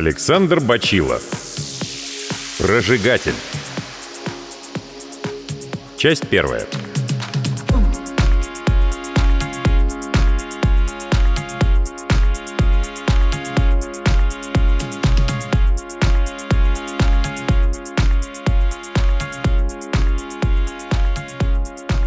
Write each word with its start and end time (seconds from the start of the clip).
Александр 0.00 0.60
Бачилов 0.60 1.22
Прожигатель 2.56 3.34
Часть 5.98 6.26
первая 6.26 6.66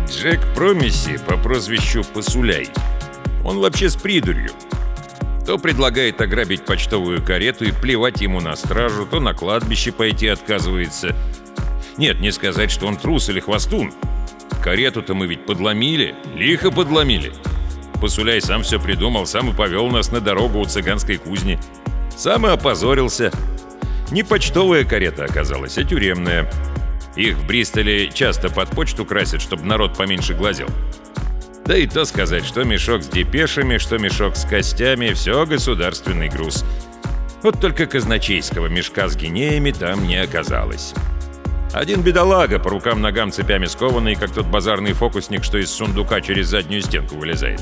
Джек 0.08 0.40
Промиси 0.56 1.20
по 1.28 1.38
прозвищу 1.38 2.04
Посуляй. 2.04 2.70
Он 3.46 3.60
вообще 3.60 3.88
с 3.88 3.96
придурью. 3.96 4.50
То 5.46 5.58
предлагает 5.58 6.22
ограбить 6.22 6.66
почтовую 6.66 7.24
карету 7.24 7.66
и 7.66 7.72
плевать 7.72 8.22
ему 8.22 8.40
на 8.40 8.56
стражу, 8.56 9.06
то 9.06 9.20
на 9.20 9.34
кладбище 9.34 9.92
пойти 9.92 10.28
отказывается. 10.28 11.16
Нет, 11.98 12.20
не 12.22 12.32
сказать, 12.32 12.72
что 12.72 12.88
он 12.88 12.96
трус 12.96 13.30
или 13.30 13.40
хвостун. 13.40 13.94
Карету-то 14.64 15.14
мы 15.14 15.28
ведь 15.28 15.46
подломили, 15.46 16.16
лихо 16.36 16.72
подломили. 16.72 17.34
Посуляй 18.00 18.42
сам 18.42 18.64
все 18.64 18.80
придумал, 18.80 19.26
сам 19.26 19.50
и 19.50 19.54
повел 19.54 19.88
нас 19.88 20.12
на 20.12 20.22
дорогу 20.22 20.60
у 20.60 20.66
цыганской 20.66 21.18
кузни. 21.18 21.60
Сам 22.16 22.48
и 22.48 22.50
опозорился. 22.50 23.32
Не 24.12 24.24
почтовая 24.24 24.86
карета 24.86 25.26
оказалась, 25.26 25.78
а 25.78 25.84
тюремная. 25.84 26.50
Их 27.16 27.36
в 27.36 27.46
Бристоле 27.46 28.10
часто 28.10 28.50
под 28.50 28.70
почту 28.70 29.06
красят, 29.06 29.42
чтобы 29.42 29.66
народ 29.66 29.98
поменьше 29.98 30.34
глазел. 30.34 30.68
Да 31.66 31.78
и 31.78 31.88
то 31.88 32.04
сказать, 32.04 32.46
что 32.46 32.64
мешок 32.64 33.04
с 33.04 33.08
депешами, 33.08 33.78
что 33.78 33.98
мешок 33.98 34.36
с 34.36 34.46
костями— 34.46 35.14
все 35.14 35.46
государственный 35.46 36.28
груз. 36.28 36.66
Вот 37.42 37.60
только 37.62 37.86
казначейского 37.86 38.68
мешка 38.68 39.08
с 39.08 39.16
гинеями 39.16 39.72
там 39.72 40.06
не 40.06 40.18
оказалось. 40.18 40.94
Один 41.74 42.02
бедолага, 42.02 42.60
по 42.60 42.70
рукам-ногам 42.70 43.32
цепями 43.32 43.66
скованный, 43.66 44.16
как 44.16 44.32
тот 44.32 44.46
базарный 44.46 44.94
фокусник, 44.94 45.44
что 45.44 45.58
из 45.58 45.72
сундука 45.72 46.22
через 46.22 46.48
заднюю 46.48 46.82
стенку 46.82 47.16
вылезает. 47.16 47.62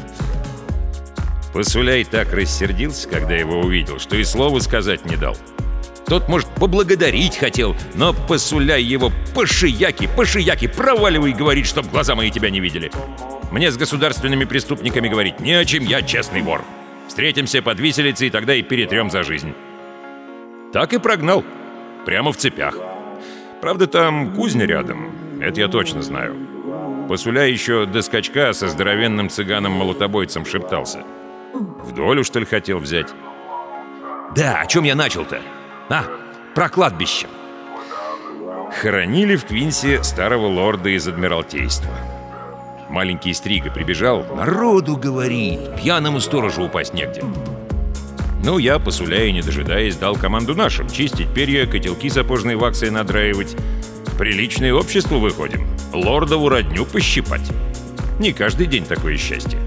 Посуляй 1.53 2.03
так 2.03 2.33
рассердился, 2.33 3.07
когда 3.07 3.35
его 3.35 3.59
увидел, 3.59 3.99
что 3.99 4.15
и 4.15 4.23
слова 4.23 4.59
сказать 4.59 5.05
не 5.05 5.15
дал. 5.15 5.37
Тот, 6.07 6.27
может, 6.27 6.49
поблагодарить 6.55 7.37
хотел, 7.37 7.75
но 7.95 8.13
посуляй 8.13 8.83
его 8.83 9.11
пошияки, 9.33 10.09
пошияки, 10.15 10.67
проваливай, 10.67 11.33
говорит, 11.33 11.67
чтоб 11.67 11.89
глаза 11.89 12.15
мои 12.15 12.31
тебя 12.31 12.49
не 12.49 12.59
видели. 12.59 12.91
Мне 13.51 13.69
с 13.69 13.77
государственными 13.77 14.45
преступниками 14.45 15.09
говорить 15.09 15.41
не 15.41 15.53
о 15.53 15.65
чем, 15.65 15.83
я 15.83 16.01
честный 16.01 16.41
вор. 16.41 16.63
Встретимся 17.07 17.61
под 17.61 17.79
виселицей, 17.79 18.29
тогда 18.29 18.55
и 18.55 18.61
перетрем 18.61 19.11
за 19.11 19.23
жизнь. 19.23 19.53
Так 20.71 20.93
и 20.93 20.99
прогнал. 20.99 21.43
Прямо 22.05 22.31
в 22.31 22.37
цепях. 22.37 22.77
Правда, 23.61 23.87
там 23.87 24.33
кузня 24.33 24.65
рядом, 24.65 25.11
это 25.41 25.59
я 25.59 25.67
точно 25.67 26.01
знаю. 26.01 26.35
Посуля 27.09 27.43
еще 27.43 27.85
до 27.85 28.01
скачка 28.01 28.53
со 28.53 28.69
здоровенным 28.69 29.29
цыганом-молотобойцем 29.29 30.45
шептался. 30.45 31.03
В 31.53 31.91
долю, 31.93 32.23
что 32.23 32.39
ли, 32.39 32.45
хотел 32.45 32.79
взять? 32.79 33.09
Да, 34.33 34.61
о 34.61 34.65
чем 34.65 34.85
я 34.85 34.95
начал-то? 34.95 35.41
А, 35.89 36.05
про 36.55 36.69
кладбище. 36.69 37.27
Хоронили 38.81 39.35
в 39.35 39.43
Квинсе 39.43 40.01
старого 40.03 40.47
лорда 40.47 40.89
из 40.89 41.05
Адмиралтейства. 41.05 41.91
Маленький 42.91 43.33
Стрига 43.33 43.71
прибежал. 43.71 44.25
Народу 44.35 44.97
говорит, 44.97 45.77
пьяному 45.77 46.19
сторожу 46.19 46.65
упасть 46.65 46.93
негде. 46.93 47.23
Ну, 48.43 48.57
я, 48.57 48.79
посуляя, 48.79 49.31
не 49.31 49.41
дожидаясь, 49.41 49.95
дал 49.95 50.15
команду 50.17 50.55
нашим 50.55 50.89
чистить 50.89 51.33
перья, 51.33 51.65
котелки 51.65 52.09
сапожной 52.09 52.55
ваксой 52.55 52.89
надраивать. 52.89 53.55
В 54.07 54.17
приличное 54.17 54.73
общество 54.73 55.15
выходим. 55.15 55.65
Лордову 55.93 56.49
родню 56.49 56.85
пощипать. 56.85 57.49
Не 58.19 58.33
каждый 58.33 58.65
день 58.65 58.83
такое 58.83 59.15
счастье. 59.15 59.59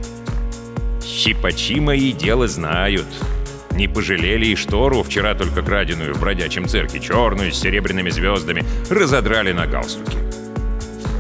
Щипачи 1.02 1.80
мои 1.80 2.12
дело 2.12 2.46
знают. 2.46 3.06
Не 3.70 3.88
пожалели 3.88 4.46
и 4.46 4.54
штору, 4.54 5.02
вчера 5.02 5.34
только 5.34 5.62
краденую 5.62 6.14
в 6.14 6.20
бродячем 6.20 6.68
цирке, 6.68 7.00
черную, 7.00 7.52
с 7.52 7.60
серебряными 7.60 8.10
звездами, 8.10 8.64
разодрали 8.90 9.52
на 9.52 9.66
галстуке. 9.66 10.23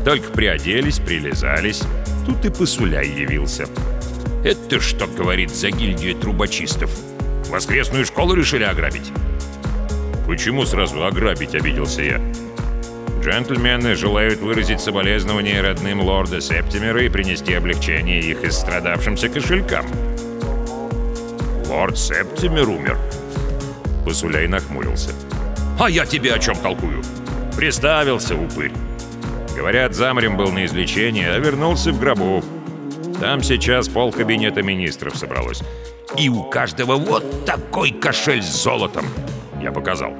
Только 0.04 0.30
приоделись, 0.30 0.98
прилезались, 0.98 1.82
тут 2.26 2.44
и 2.44 2.50
посуляй 2.50 3.08
явился. 3.08 3.66
«Это 4.44 4.78
что,— 4.78 5.06
говорит,— 5.16 5.50
за 5.54 5.70
гильдию 5.70 6.14
трубочистов? 6.14 6.90
Воскресную 7.48 8.04
школу 8.04 8.34
решили 8.34 8.64
ограбить?» 8.64 9.10
«Почему 10.26 10.66
сразу 10.66 11.04
ограбить?»— 11.04 11.54
обиделся 11.56 12.02
я. 12.02 12.20
Джентльмены 13.22 13.94
желают 13.94 14.40
выразить 14.40 14.80
соболезнования 14.80 15.62
родным 15.62 16.02
лорда 16.02 16.42
Септимера 16.42 17.02
и 17.02 17.08
принести 17.08 17.54
облегчение 17.54 18.20
их 18.20 18.44
истрадавшимся 18.44 19.30
кошелькам. 19.30 19.86
Лорд 21.66 21.96
Септимер 21.96 22.68
умер. 22.68 22.98
Посуляй 24.04 24.46
нахмурился. 24.46 25.12
А 25.80 25.88
я 25.88 26.04
тебе 26.04 26.34
о 26.34 26.38
чем 26.38 26.56
толкую? 26.56 27.02
Приставился, 27.56 28.36
упырь. 28.36 28.72
Говорят, 29.64 29.94
замрем 29.94 30.36
был 30.36 30.52
на 30.52 30.66
излечении, 30.66 31.26
а 31.26 31.38
вернулся 31.38 31.90
в 31.90 31.98
гробу. 31.98 32.44
Там 33.18 33.42
сейчас 33.42 33.88
пол 33.88 34.12
кабинета 34.12 34.62
министров 34.62 35.16
собралось. 35.16 35.62
И 36.18 36.28
у 36.28 36.42
каждого 36.42 36.96
вот 36.96 37.46
такой 37.46 37.90
кошель 37.90 38.42
с 38.42 38.62
золотом. 38.62 39.06
Я 39.62 39.72
показал. 39.72 40.12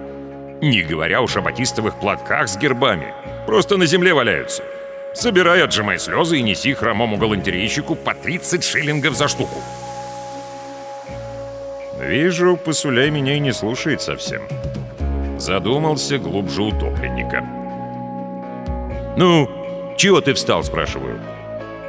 Не 0.62 0.80
говоря 0.80 1.20
уж 1.20 1.36
о 1.36 1.42
батистовых 1.42 2.00
платках 2.00 2.48
с 2.48 2.56
гербами. 2.56 3.12
Просто 3.46 3.76
на 3.76 3.84
земле 3.84 4.14
валяются. 4.14 4.64
Собирай, 5.14 5.62
отжимай 5.62 5.98
слезы 5.98 6.38
и 6.38 6.42
неси 6.42 6.72
хромому 6.72 7.18
галантерейщику 7.18 7.96
по 7.96 8.14
30 8.14 8.64
шиллингов 8.64 9.14
за 9.14 9.28
штуку. 9.28 9.62
Вижу, 12.00 12.56
Посуляй 12.56 13.10
меня 13.10 13.36
и 13.36 13.40
не 13.40 13.52
слушает 13.52 14.00
совсем. 14.00 14.40
Задумался 15.36 16.16
глубже 16.16 16.62
утопленника. 16.62 17.63
«Ну, 19.16 19.48
чего 19.96 20.20
ты 20.20 20.34
встал?»– 20.34 20.62
спрашиваю. 20.64 21.20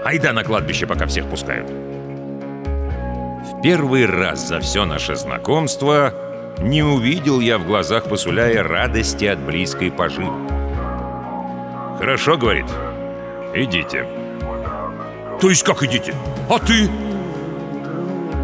«Айда 0.03 0.34
на 0.34 0.44
кладбище, 0.44 0.86
пока 0.86 1.08
всех 1.08 1.30
пускают». 1.30 1.69
В 1.69 3.62
первый 3.62 4.06
раз 4.06 4.47
за 4.47 4.59
все 4.59 4.86
наше 4.86 5.16
знакомство 5.16 6.13
не 6.59 6.84
увидел 6.84 7.40
я 7.40 7.58
в 7.58 7.66
глазах 7.66 8.06
Посуляя 8.06 8.63
радости 8.63 9.25
от 9.25 9.40
близкой 9.40 9.91
поживы. 9.91 10.34
«Хорошо»,— 11.97 12.38
говорит,— 12.38 12.66
«идите». 13.56 14.07
«То 15.42 15.50
есть 15.50 15.63
как 15.63 15.84
идите? 15.84 16.13
А 16.50 16.59
ты?» 16.59 16.90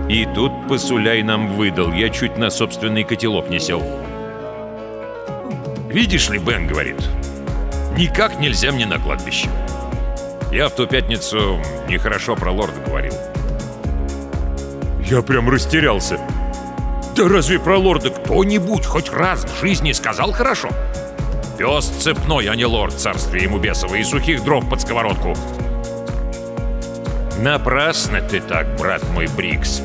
И 0.09 0.27
тут 0.35 0.51
Посуляй 0.67 1.23
нам 1.23 1.53
выдал, 1.55 1.93
я 1.93 2.09
чуть 2.09 2.37
на 2.37 2.49
собственный 2.49 3.03
котелок 3.03 3.49
не 3.49 3.59
сел. 3.59 3.81
«Видишь 5.89 6.29
ли, 6.29 6.39
Бен,— 6.39 6.67
говорит,— 6.69 6.97
никак 7.97 8.39
нельзя 8.39 8.71
мне 8.71 8.85
на 8.85 8.99
кладбище. 8.99 9.49
Я 10.51 10.69
в 10.69 10.71
ту 10.71 10.87
пятницу 10.87 11.59
нехорошо 11.87 12.35
про 12.35 12.51
лорда 12.51 12.79
говорил». 12.85 13.13
Я 15.11 15.21
прям 15.21 15.49
растерялся. 15.49 16.19
Да 17.17 17.27
разве 17.27 17.59
про 17.59 17.77
лорда 17.77 18.11
кто-нибудь 18.11 18.85
хоть 18.85 19.11
раз 19.11 19.43
в 19.43 19.59
жизни 19.59 19.91
сказал 19.91 20.31
хорошо? 20.31 20.69
Пес 21.57 21.85
цепной, 21.85 22.47
а 22.47 22.55
не 22.55 22.65
лорд, 22.65 22.93
царствие 22.93 23.43
ему 23.43 23.59
бесово, 23.59 23.95
и 23.95 24.03
сухих 24.03 24.43
дров 24.43 24.69
под 24.69 24.79
сковородку. 24.79 25.35
Напрасно 27.39 28.21
ты 28.21 28.39
так, 28.39 28.77
брат 28.77 29.03
мой 29.09 29.27
Брикс. 29.27 29.81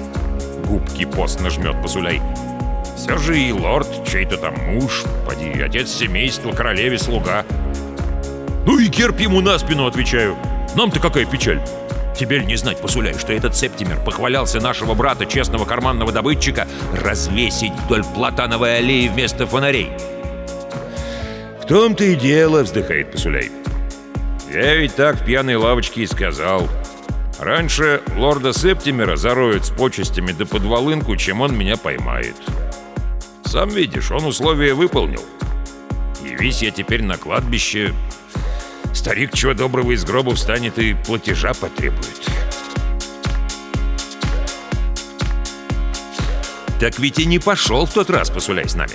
Губки 0.65 1.05
постно 1.05 1.51
жмет 1.51 1.83
Пасуляй. 1.83 2.23
Все 2.97 3.19
же 3.19 3.39
и 3.39 3.51
лорд, 3.51 3.89
чей-то 4.09 4.37
там 4.37 4.55
муж, 4.55 5.03
поди, 5.27 5.61
отец 5.61 5.91
семейства, 5.91 6.53
королеве 6.53 6.99
слуга. 6.99 7.45
Ну 8.67 8.81
и 8.81 8.89
герб 8.89 9.21
ему 9.21 9.41
на 9.41 9.59
спину, 9.59 9.87
отвечаю. 9.87 10.37
Нам-то 10.75 10.99
какая 10.99 11.25
печаль. 11.25 11.63
Тебе 12.19 12.39
ли 12.39 12.47
не 12.47 12.57
знать, 12.57 12.81
Посуляй, 12.81 13.17
что 13.17 13.33
этот 13.33 13.55
Септимер 13.55 14.01
похвалялся 14.05 14.61
нашего 14.61 14.95
брата, 14.95 15.25
честного 15.25 15.65
карманного 15.65 16.11
добытчика, 16.11 16.67
развесить 16.93 17.73
вдоль 17.85 18.03
платановой 18.03 18.79
аллеи 18.79 19.09
вместо 19.09 19.47
фонарей? 19.47 19.91
«В 21.63 21.67
том-то 21.67 22.05
и 22.05 22.17
дело»,— 22.17 22.63
вздыхает 22.65 23.13
Посуляй. 23.13 23.51
«Я 24.53 24.75
ведь 24.75 24.97
так 24.97 25.17
в 25.17 25.25
пьяной 25.25 25.57
лавочке 25.57 26.03
и 26.03 26.07
сказал. 26.07 26.69
Раньше 27.39 28.01
лорда 28.17 28.53
Септимера 28.53 29.17
зароют 29.17 29.67
с 29.67 29.71
почестями 29.71 30.33
до 30.33 30.47
подволынку, 30.47 31.17
чем 31.17 31.41
он 31.41 31.57
меня 31.57 31.77
поймает. 31.77 32.37
Сам 33.45 33.69
видишь, 33.69 34.11
он 34.11 34.25
условия 34.25 34.75
выполнил. 34.75 35.23
Явись 36.25 36.63
я 36.63 36.71
теперь 36.71 37.03
на 37.03 37.17
кладбище, 37.17 37.93
Старик 38.97 39.35
чего 39.35 39.53
доброго 39.53 39.93
из 39.93 40.05
гроба 40.05 40.35
встанет 40.35 40.79
и 40.79 40.95
платежа 40.95 41.53
потребует. 41.53 42.29
Так 46.81 46.99
ведь 46.99 47.19
и 47.19 47.27
не 47.27 47.39
пошел 47.39 47.85
в 47.85 47.93
тот 47.93 48.09
раз, 48.09 48.31
посуляй 48.31 48.67
с 48.67 48.75
нами. 48.75 48.95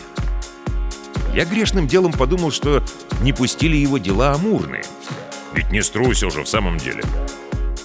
Я 1.35 1.45
грешным 1.45 1.87
делом 1.87 2.13
подумал, 2.13 2.51
что 2.51 2.83
не 3.21 3.31
пустили 3.31 3.77
его 3.77 3.99
дела 3.99 4.33
амурные. 4.33 4.83
Ведь 5.53 5.71
не 5.71 5.83
струсил 5.83 6.31
же 6.31 6.43
в 6.43 6.49
самом 6.49 6.77
деле. 6.77 7.03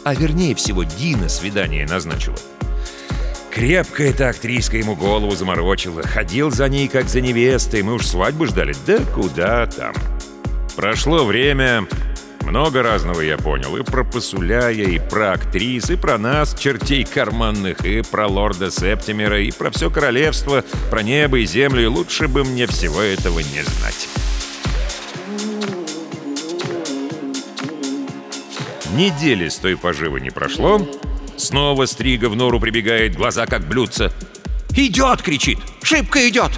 А 0.03 0.15
вернее 0.15 0.55
всего, 0.55 0.85
Дина 0.85 1.29
свидание 1.29 1.87
назначила. 1.87 2.39
Крепко 3.53 4.03
эта 4.03 4.31
актриска 4.31 4.79
ему 4.79 4.97
голову 4.97 5.37
заморочила. 5.37 6.03
Ходил 6.03 6.51
за 6.51 6.69
ней, 6.71 6.89
как 6.89 7.09
за 7.09 7.21
невестой. 7.21 7.83
Мы 7.83 7.95
уж 7.95 8.07
свадьбу 8.07 8.47
ждали. 8.47 8.75
Да 8.87 8.99
куда 9.15 9.67
там. 9.67 9.95
Прошло 10.77 11.25
время, 11.25 11.87
много 12.43 12.83
разного 12.83 13.23
я 13.23 13.39
понял. 13.39 13.77
И 13.79 13.83
про 13.83 14.05
Посуляя, 14.05 14.73
и 14.73 14.99
про 14.99 15.33
актрис, 15.33 15.89
и 15.89 15.97
про 15.97 16.19
нас, 16.19 16.55
чертей 16.55 17.05
карманных, 17.05 17.85
и 17.85 18.03
про 18.03 18.29
лорда 18.29 18.71
Септимера, 18.71 19.41
и 19.41 19.51
про 19.51 19.71
все 19.71 19.91
королевство, 19.91 20.65
про 20.91 21.03
небо 21.03 21.39
и 21.39 21.47
землю. 21.47 21.83
И 21.83 21.87
лучше 21.87 22.29
бы 22.29 22.45
мне 22.45 22.67
всего 22.67 23.01
этого 23.01 23.41
не 23.41 23.63
знать. 23.63 24.09
Недели 28.95 29.49
с 29.49 29.57
той 29.57 29.77
поживы 29.77 30.21
не 30.21 30.31
прошло. 30.31 30.87
Снова 31.37 31.87
Стрига 31.87 32.29
в 32.29 32.37
нору 32.37 32.61
прибегает, 32.61 33.17
глаза 33.17 33.47
как 33.47 33.67
блюдца. 33.67 34.13
«Идет!»— 34.75 35.23
кричит. 35.25 35.59
«Шибко 35.83 36.29
идет!» 36.29 36.53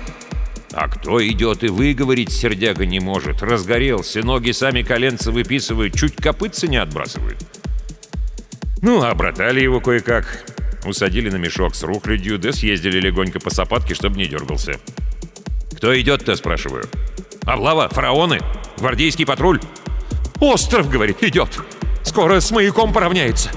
А 0.72 0.88
кто 0.88 1.26
идет 1.26 1.64
и 1.64 1.68
выговорить 1.68 2.30
сердяга 2.30 2.84
не 2.84 3.00
может? 3.00 3.42
Разгорелся, 3.42 4.22
ноги 4.22 4.50
сами 4.50 4.82
коленца 4.82 5.32
выписывают, 5.32 5.94
чуть 5.94 6.16
копытца 6.16 6.68
не 6.68 6.76
отбрасывают. 6.76 7.38
Ну, 8.82 9.02
обратали 9.02 9.60
его 9.60 9.80
кое-как. 9.80 10.44
Усадили 10.84 11.30
на 11.30 11.36
мешок 11.36 11.74
с 11.74 11.82
рухлядью, 11.82 12.38
да 12.38 12.52
съездили 12.52 13.00
легонько 13.00 13.40
по 13.40 13.50
сапатке, 13.50 13.94
чтобы 13.94 14.16
не 14.16 14.26
дергался. 14.26 14.78
«Кто 15.76 15.98
идет-то?»— 16.00 16.34
спрашиваю. 16.36 16.84
«Облава? 17.44 17.88
Фараоны? 17.88 18.40
Гвардейский 18.78 19.26
патруль?» 19.26 19.60
«Остров,— 20.40 20.88
говорит,— 20.90 21.18
идет. 21.22 21.48
Скоро 22.02 22.40
с 22.40 22.50
маяком 22.50 22.92
поравняется». 22.92 23.50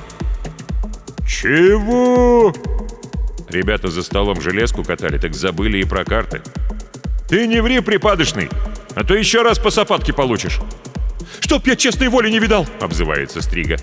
«Чего?» 1.27 2.53
Ребята 3.49 3.89
за 3.89 4.01
столом 4.01 4.41
железку 4.41 4.83
катали, 4.83 5.17
так 5.17 5.35
забыли 5.35 5.79
и 5.79 5.83
про 5.83 6.03
карты. 6.03 6.41
«Ты 7.31 7.47
не 7.47 7.61
ври, 7.61 7.79
припадочный, 7.79 8.49
а 8.93 9.05
то 9.05 9.15
еще 9.15 9.41
раз 9.41 9.57
по 9.57 9.69
сапатке 9.69 10.11
получишь!» 10.11 10.59
«Чтоб 11.39 11.65
я 11.65 11.77
честной 11.77 12.09
воли 12.09 12.29
не 12.29 12.39
видал!»— 12.39 12.67
обзывается 12.81 13.41
Стрига. 13.41 13.77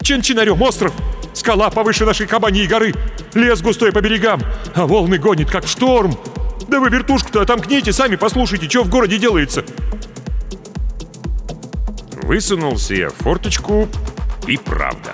«Чин-чинарем 0.00 0.62
остров! 0.62 0.92
Скала 1.32 1.70
повыше 1.70 2.04
нашей 2.04 2.28
кабаньей 2.28 2.68
горы! 2.68 2.94
Лес 3.34 3.62
густой 3.62 3.90
по 3.90 4.00
берегам, 4.00 4.40
а 4.76 4.86
волны 4.86 5.18
гонит, 5.18 5.50
как 5.50 5.64
в 5.64 5.68
шторм! 5.68 6.16
Да 6.68 6.78
вы 6.78 6.88
вертушку-то 6.88 7.40
отомкните, 7.40 7.92
сами 7.92 8.14
послушайте, 8.14 8.68
что 8.68 8.84
в 8.84 8.90
городе 8.90 9.18
делается!» 9.18 9.64
Высунулся 12.22 12.94
я 12.94 13.08
в 13.08 13.14
форточку, 13.14 13.88
и 14.46 14.56
правда. 14.56 15.12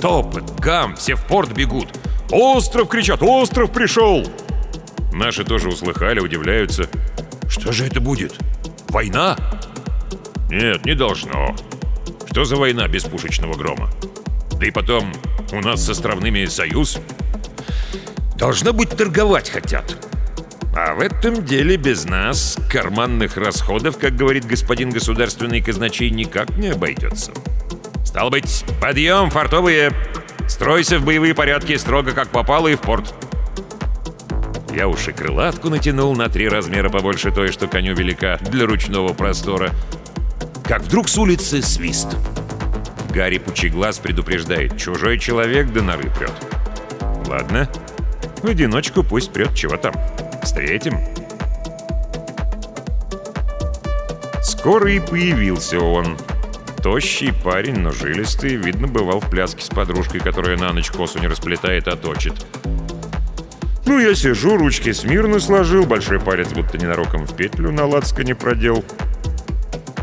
Топот, 0.00 0.58
гам, 0.58 0.96
все 0.96 1.14
в 1.14 1.24
порт 1.24 1.52
бегут. 1.52 1.86
«Остров!»— 2.32 2.88
кричат, 2.90 3.22
«Остров 3.22 3.70
пришел!» 3.70 4.26
Наши 5.12 5.44
тоже 5.44 5.68
услыхали, 5.68 6.20
удивляются. 6.20 6.88
Что 7.48 7.72
же 7.72 7.86
это 7.86 8.00
будет? 8.00 8.34
Война? 8.88 9.36
Нет, 10.50 10.84
не 10.84 10.94
должно. 10.94 11.56
Что 12.30 12.44
за 12.44 12.56
война 12.56 12.86
без 12.88 13.04
пушечного 13.04 13.54
грома? 13.54 13.90
Да 14.58 14.66
и 14.66 14.70
потом, 14.70 15.12
у 15.52 15.60
нас 15.60 15.84
с 15.84 15.88
островными 15.88 16.44
союз. 16.46 16.98
Должно 18.36 18.72
быть, 18.72 18.90
торговать 18.90 19.50
хотят. 19.50 19.96
А 20.76 20.94
в 20.94 21.00
этом 21.00 21.44
деле 21.44 21.76
без 21.76 22.04
нас 22.04 22.56
карманных 22.70 23.36
расходов, 23.36 23.98
как 23.98 24.14
говорит 24.14 24.44
господин 24.46 24.90
государственный 24.90 25.60
казначей, 25.60 26.10
никак 26.10 26.56
не 26.56 26.68
обойдется. 26.68 27.32
Стал 28.04 28.30
быть, 28.30 28.64
подъем, 28.80 29.30
фартовые! 29.30 29.92
Стройся 30.48 30.98
в 30.98 31.04
боевые 31.04 31.34
порядки 31.34 31.76
строго 31.76 32.12
как 32.12 32.28
попало 32.28 32.68
и 32.68 32.76
в 32.76 32.80
порт. 32.80 33.14
Я 34.74 34.86
уж 34.86 35.08
и 35.08 35.12
крылатку 35.12 35.68
натянул 35.68 36.14
на 36.14 36.28
три 36.28 36.48
размера 36.48 36.88
побольше 36.88 37.32
той, 37.32 37.48
что 37.48 37.66
коню 37.66 37.94
велика, 37.94 38.38
для 38.38 38.66
ручного 38.66 39.12
простора. 39.12 39.70
Как 40.64 40.82
вдруг 40.82 41.08
с 41.08 41.18
улицы 41.18 41.60
свист. 41.60 42.08
Гарри 43.12 43.38
Пучеглаз 43.38 43.98
предупреждает, 43.98 44.78
чужой 44.78 45.18
человек 45.18 45.72
до 45.72 45.82
норы 45.82 46.10
прет. 46.16 46.32
Ладно, 47.26 47.68
в 48.42 48.46
одиночку 48.46 49.02
пусть 49.02 49.32
прет, 49.32 49.54
чего 49.54 49.76
там. 49.76 49.92
Встретим. 50.44 50.98
Скоро 54.42 54.92
и 54.92 55.00
появился 55.00 55.80
он. 55.80 56.16
Тощий 56.82 57.32
парень, 57.32 57.80
но 57.80 57.90
жилистый, 57.90 58.54
видно, 58.54 58.86
бывал 58.86 59.20
в 59.20 59.28
пляске 59.28 59.62
с 59.62 59.68
подружкой, 59.68 60.20
которая 60.20 60.56
на 60.56 60.72
ночь 60.72 60.90
косу 60.90 61.18
не 61.18 61.26
расплетает, 61.26 61.88
а 61.88 61.96
точит. 61.96 62.34
Ну, 63.90 63.98
я 63.98 64.14
сижу, 64.14 64.56
ручки 64.56 64.92
смирно 64.92 65.40
сложил, 65.40 65.84
большой 65.84 66.20
палец 66.20 66.52
будто 66.52 66.78
ненароком 66.78 67.26
в 67.26 67.34
петлю 67.34 67.72
на 67.72 67.88
не 68.22 68.34
продел. 68.34 68.84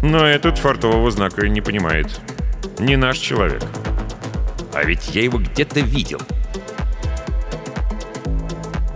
Но 0.02 0.28
этот 0.28 0.58
фартового 0.58 1.10
знака 1.10 1.48
не 1.48 1.62
понимает. 1.62 2.20
Не 2.80 2.98
наш 2.98 3.18
человек. 3.18 3.64
А 4.74 4.84
ведь 4.84 5.16
я 5.16 5.24
его 5.24 5.38
где-то 5.40 5.80
видел. 5.80 6.20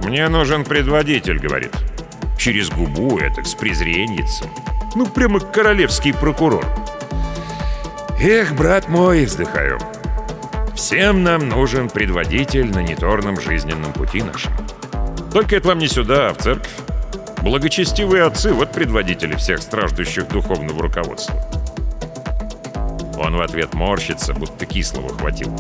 «Мне 0.04 0.28
нужен 0.28 0.66
предводитель»,— 0.66 1.40
говорит. 1.42 1.72
Через 2.38 2.70
губу 2.70 3.18
это, 3.18 3.46
с 3.46 3.56
презренницем. 3.56 4.50
Ну, 4.96 5.06
прямо 5.06 5.40
королевский 5.40 6.14
прокурор. 6.14 6.66
«Эх, 8.20 8.52
брат 8.56 8.90
мой»,— 8.90 9.24
вздыхаю. 9.26 9.80
«Всем 10.76 11.24
нам 11.24 11.48
нужен 11.48 11.90
предводитель 11.90 12.70
на 12.70 12.80
неторном 12.80 13.40
жизненном 13.40 13.94
пути 13.94 14.22
нашем». 14.22 14.52
Только 15.32 15.56
это 15.56 15.70
вам 15.70 15.80
не 15.80 15.88
сюда, 15.88 16.30
а 16.30 16.34
в 16.34 16.38
церковь. 16.38 16.72
Благочестивые 17.42 18.24
отцы— 18.24 18.54
вот 18.54 18.72
предводители 18.72 19.36
всех 19.36 19.62
страждущих 19.62 20.28
духовного 20.28 20.84
руководства. 20.84 21.36
Он 23.18 23.38
в 23.38 23.42
ответ 23.42 23.74
морщится, 23.74 24.34
будто 24.34 24.66
кислого 24.66 25.10
хватил. 25.10 25.56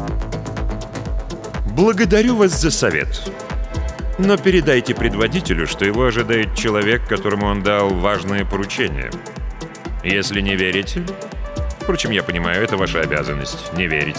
«Благодарю 1.71 2.35
вас 2.35 2.51
за 2.51 2.69
совет. 2.69 3.31
Но 4.19 4.37
передайте 4.37 4.93
предводителю, 4.93 5.65
что 5.67 5.85
его 5.85 6.05
ожидает 6.05 6.53
человек, 6.55 7.07
которому 7.07 7.47
он 7.47 7.63
дал 7.63 7.89
важное 7.89 8.45
поручение. 8.45 9.09
Если 10.03 10.41
не 10.41 10.55
верите... 10.55 11.03
Впрочем, 11.79 12.11
я 12.11 12.21
понимаю, 12.21 12.63
это 12.63 12.77
ваша 12.77 13.01
обязанность— 13.01 13.73
не 13.73 13.87
верить. 13.87 14.17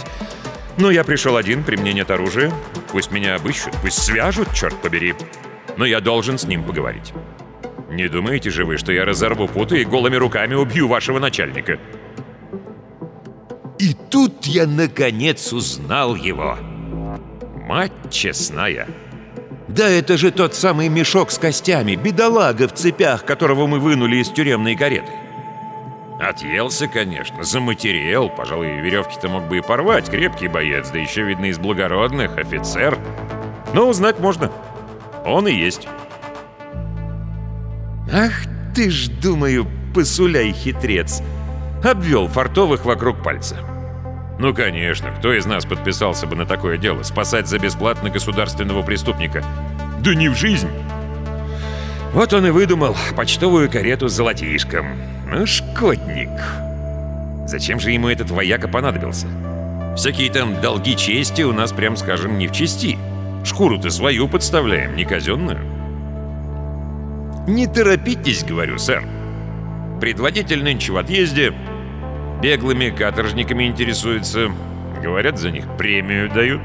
Но 0.78 0.90
я 0.90 1.04
пришел 1.04 1.36
один, 1.36 1.62
при 1.62 1.76
мне 1.76 1.92
нет 1.92 2.10
оружия. 2.10 2.52
Пусть 2.90 3.12
меня 3.12 3.36
обыщут, 3.36 3.72
пусть 3.82 4.02
свяжут, 4.02 4.52
черт 4.52 4.74
побери 4.80 5.14
но 5.76 5.84
я 5.84 6.00
должен 6.00 6.38
с 6.38 6.44
ним 6.44 6.64
поговорить. 6.64 7.12
Не 7.90 8.08
думаете 8.08 8.50
же 8.50 8.64
вы, 8.64 8.78
что 8.78 8.92
я 8.92 9.04
разорву 9.04 9.48
путы 9.48 9.82
и 9.82 9.84
голыми 9.84 10.16
руками 10.16 10.54
убью 10.54 10.88
вашего 10.88 11.18
начальника?» 11.18 11.78
И 13.78 13.94
тут 13.94 14.46
я 14.46 14.66
наконец 14.66 15.52
узнал 15.52 16.14
его. 16.14 16.56
Мать 17.66 17.92
честная. 18.10 18.86
Да 19.66 19.88
это 19.88 20.16
же 20.16 20.30
тот 20.30 20.54
самый 20.54 20.88
мешок 20.88 21.32
с 21.32 21.38
костями, 21.38 21.96
бедолага 21.96 22.68
в 22.68 22.74
цепях, 22.74 23.24
которого 23.24 23.66
мы 23.66 23.80
вынули 23.80 24.18
из 24.18 24.28
тюремной 24.28 24.76
кареты. 24.76 25.10
Отъелся, 26.20 26.86
конечно, 26.86 27.42
заматерел, 27.42 28.28
пожалуй, 28.28 28.80
веревки-то 28.80 29.28
мог 29.28 29.48
бы 29.48 29.58
и 29.58 29.60
порвать, 29.60 30.08
крепкий 30.08 30.46
боец, 30.46 30.90
да 30.90 30.98
еще, 30.98 31.22
видно, 31.22 31.46
из 31.46 31.58
благородных, 31.58 32.38
офицер. 32.38 32.96
Но 33.74 33.88
узнать 33.88 34.20
можно. 34.20 34.52
Он 35.24 35.46
и 35.48 35.52
есть. 35.52 35.88
Ах 38.12 38.32
ты 38.74 38.90
ж, 38.90 39.08
думаю, 39.08 39.66
посуляй 39.94 40.52
хитрец. 40.52 41.22
Обвел 41.84 42.28
фартовых 42.28 42.84
вокруг 42.84 43.22
пальца. 43.22 43.56
Ну, 44.38 44.54
конечно, 44.54 45.10
кто 45.12 45.32
из 45.32 45.46
нас 45.46 45.64
подписался 45.64 46.26
бы 46.26 46.34
на 46.34 46.46
такое 46.46 46.78
дело? 46.78 47.02
Спасать 47.02 47.46
за 47.46 47.58
бесплатно 47.58 48.10
государственного 48.10 48.82
преступника? 48.82 49.44
Да 50.00 50.14
не 50.14 50.28
в 50.28 50.34
жизнь! 50.34 50.68
Вот 52.12 52.32
он 52.32 52.46
и 52.46 52.50
выдумал 52.50 52.96
почтовую 53.16 53.70
карету 53.70 54.08
с 54.08 54.12
золотишком. 54.12 54.86
Ну, 55.30 55.46
шкодник. 55.46 56.30
Зачем 57.46 57.80
же 57.80 57.90
ему 57.90 58.08
этот 58.08 58.30
вояка 58.30 58.68
понадобился? 58.68 59.28
Всякие 59.96 60.30
там 60.30 60.60
долги 60.60 60.96
чести 60.96 61.42
у 61.42 61.52
нас, 61.52 61.72
прям 61.72 61.96
скажем, 61.96 62.38
не 62.38 62.48
в 62.48 62.52
чести. 62.52 62.98
Шкуру-то 63.44 63.90
свою 63.90 64.28
подставляем, 64.28 64.96
не 64.96 65.04
казенную. 65.04 65.60
«Не 67.46 67.66
торопитесь»,— 67.66 68.44
говорю, 68.48 68.78
сэр. 68.78 69.04
Предводитель 70.00 70.62
нынче 70.62 70.92
в 70.92 70.96
отъезде, 70.96 71.52
беглыми 72.40 72.90
каторжниками 72.90 73.64
интересуется. 73.64 74.50
Говорят, 75.02 75.38
за 75.38 75.50
них 75.50 75.64
премию 75.76 76.30
дают. 76.30 76.60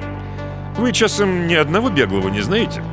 Вы 0.78 0.92
часом 0.92 1.48
ни 1.48 1.56
одного 1.56 1.90
беглого 1.90 2.30
не 2.30 2.42
знаете?» 2.42 2.84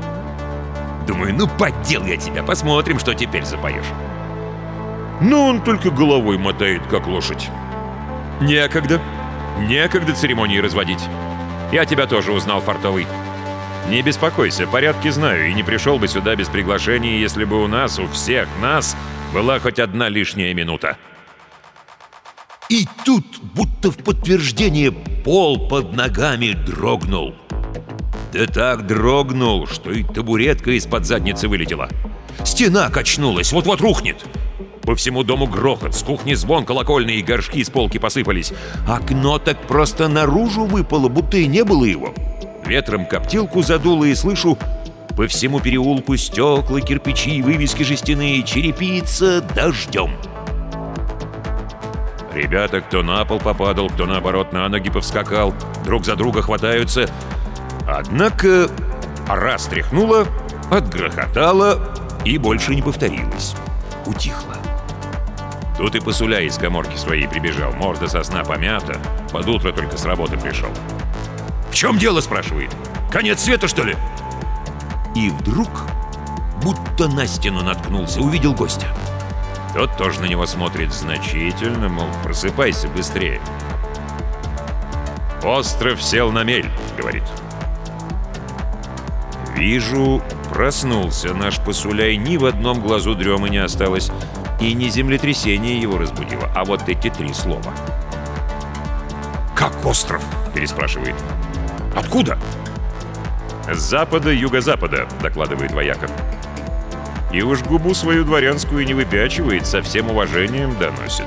Думаю, 1.07 1.35
ну 1.35 1.47
поддел 1.47 2.05
я 2.05 2.17
тебя, 2.17 2.43
посмотрим, 2.43 2.99
что 2.99 3.15
теперь 3.15 3.45
запоешь. 3.45 3.85
Но 5.21 5.47
он 5.47 5.63
только 5.63 5.91
головой 5.91 6.39
мотает, 6.39 6.87
как 6.87 7.07
лошадь. 7.07 7.49
Некогда. 8.41 9.01
Некогда 9.59 10.15
церемонии 10.15 10.59
разводить. 10.59 11.03
Я 11.73 11.85
тебя 11.85 12.07
тоже 12.07 12.33
узнал, 12.33 12.61
Фартовый. 12.61 13.07
Не 13.89 14.01
беспокойся, 14.01 14.67
порядки 14.67 15.09
знаю, 15.09 15.51
и 15.51 15.55
не 15.55 15.63
пришел 15.63 15.99
бы 15.99 16.09
сюда 16.09 16.35
без 16.37 16.49
приглашения, 16.49 17.19
если 17.19 17.45
бы 17.45 17.63
у 17.63 17.67
нас, 17.67 17.99
у 17.99 18.09
всех 18.09 18.49
нас, 18.63 18.97
была 19.35 19.59
хоть 19.59 19.79
одна 19.79 20.09
лишняя 20.09 20.55
минута. 20.55 20.97
И 22.71 22.87
тут, 23.05 23.27
будто 23.43 23.91
в 23.91 23.99
подтверждение, 23.99 24.91
пол 24.91 25.69
под 25.69 25.93
ногами 25.93 26.53
дрогнул. 26.53 27.35
Да 28.33 28.47
так 28.47 28.87
дрогнул, 28.87 29.67
что 29.67 29.93
и 29.93 30.03
табуретка 30.03 30.71
из-под 30.73 31.05
задницы 31.05 31.47
вылетела. 31.47 31.89
Стена 32.43 32.89
качнулась, 32.89 33.53
вот-вот 33.53 33.83
рухнет. 33.83 34.25
По 34.83 34.97
всему 34.97 35.25
дому 35.25 35.47
грохот, 35.47 35.95
с 35.95 36.03
кухни 36.03 36.35
звон 36.35 36.65
колокольный 36.65 37.17
и 37.17 37.23
горшки 37.23 37.63
с 37.63 37.71
полки 37.71 37.99
посыпались. 37.99 38.53
Окно 38.89 39.39
так 39.39 39.61
просто 39.67 40.09
наружу 40.09 40.65
выпало, 40.65 41.09
будто 41.09 41.37
и 41.37 41.47
не 41.47 41.65
было 41.65 41.85
его. 41.85 42.15
Ветром 42.67 43.05
коптилку 43.07 43.63
задуло 43.63 44.05
и 44.05 44.15
слышу 44.15 44.59
по 45.17 45.27
всему 45.29 45.61
переулку 45.61 46.17
стекла, 46.17 46.81
кирпичи, 46.81 47.41
вывески 47.43 47.83
жестяные, 47.83 48.43
черепица 48.43 49.41
дождем. 49.41 50.11
Ребята, 52.35 52.81
кто 52.81 53.03
на 53.03 53.25
пол 53.25 53.39
попадал, 53.39 53.89
кто 53.89 54.07
наоборот 54.07 54.53
на 54.53 54.69
ноги 54.69 54.91
повскакал, 54.91 55.55
друг 55.85 56.05
за 56.05 56.17
друга 56.17 56.43
хватаются. 56.43 57.09
Однако 57.87 58.69
раз 59.29 59.67
тряхнула, 59.67 60.27
отгрохотала 60.71 61.79
и 62.25 62.37
больше 62.39 62.75
не 62.75 62.83
повторилось. 62.83 63.55
Утихло. 64.07 64.57
Тут 65.79 65.95
и 65.95 66.01
посуля 66.01 66.41
из 66.41 66.57
коморки 66.57 66.97
своей 66.97 67.29
прибежал, 67.29 67.73
морда 67.73 68.09
сосна 68.09 68.43
помята, 68.43 68.99
под 69.33 69.47
утро 69.49 69.73
только 69.73 69.97
с 69.97 70.05
работы 70.05 70.37
пришел. 70.37 70.71
«В 71.75 71.77
чем 71.77 71.99
дело?»– 71.99 72.21
спрашивает. 72.21 72.71
«Конец 73.11 73.43
света, 73.43 73.67
что 73.67 73.83
ли?» 73.83 73.97
И 75.17 75.29
вдруг, 75.29 75.69
будто 76.63 77.09
на 77.09 77.27
стену 77.27 77.65
наткнулся, 77.65 78.21
увидел 78.21 78.55
гостя. 78.55 78.87
Тот 79.75 79.97
тоже 79.97 80.21
на 80.21 80.27
него 80.27 80.47
смотрит 80.47 80.93
значительно, 80.93 81.89
мол, 81.89 82.07
просыпайся 82.23 82.87
быстрее. 82.87 83.41
«Остров 85.43 86.01
сел 86.01 86.31
на 86.31 86.45
мель»,— 86.45 86.71
говорит. 86.97 87.25
Вижу, 89.57 90.23
проснулся 90.51 91.35
наш 91.35 91.59
посуляй, 91.59 92.17
ни 92.17 92.37
в 92.37 92.45
одном 92.45 92.83
глазу 92.83 93.17
дремы 93.17 93.51
не 93.51 93.59
осталось. 93.59 94.13
И 94.61 94.75
не 94.75 94.91
землетрясение 94.91 95.81
его 95.81 95.99
разбудило, 95.99 96.49
а 96.55 96.65
вот 96.65 96.89
эти 96.89 97.11
три 97.11 97.35
слова. 97.35 97.75
«Как 99.57 99.85
остров?»— 99.85 100.23
переспрашивает. 100.55 101.17
«Откуда?» 101.95 102.39
«С 103.73 103.79
запада, 103.79 104.33
юго-запада»,— 104.33 105.09
докладывает 105.23 105.73
вояка. 105.73 106.09
И 107.33 107.43
уж 107.43 107.63
губу 107.63 107.95
свою 107.95 108.25
дворянскую 108.25 108.87
не 108.87 108.95
выпячивает, 108.95 109.67
со 109.67 109.83
всем 109.83 110.11
уважением 110.11 110.79
доносит. 110.79 111.27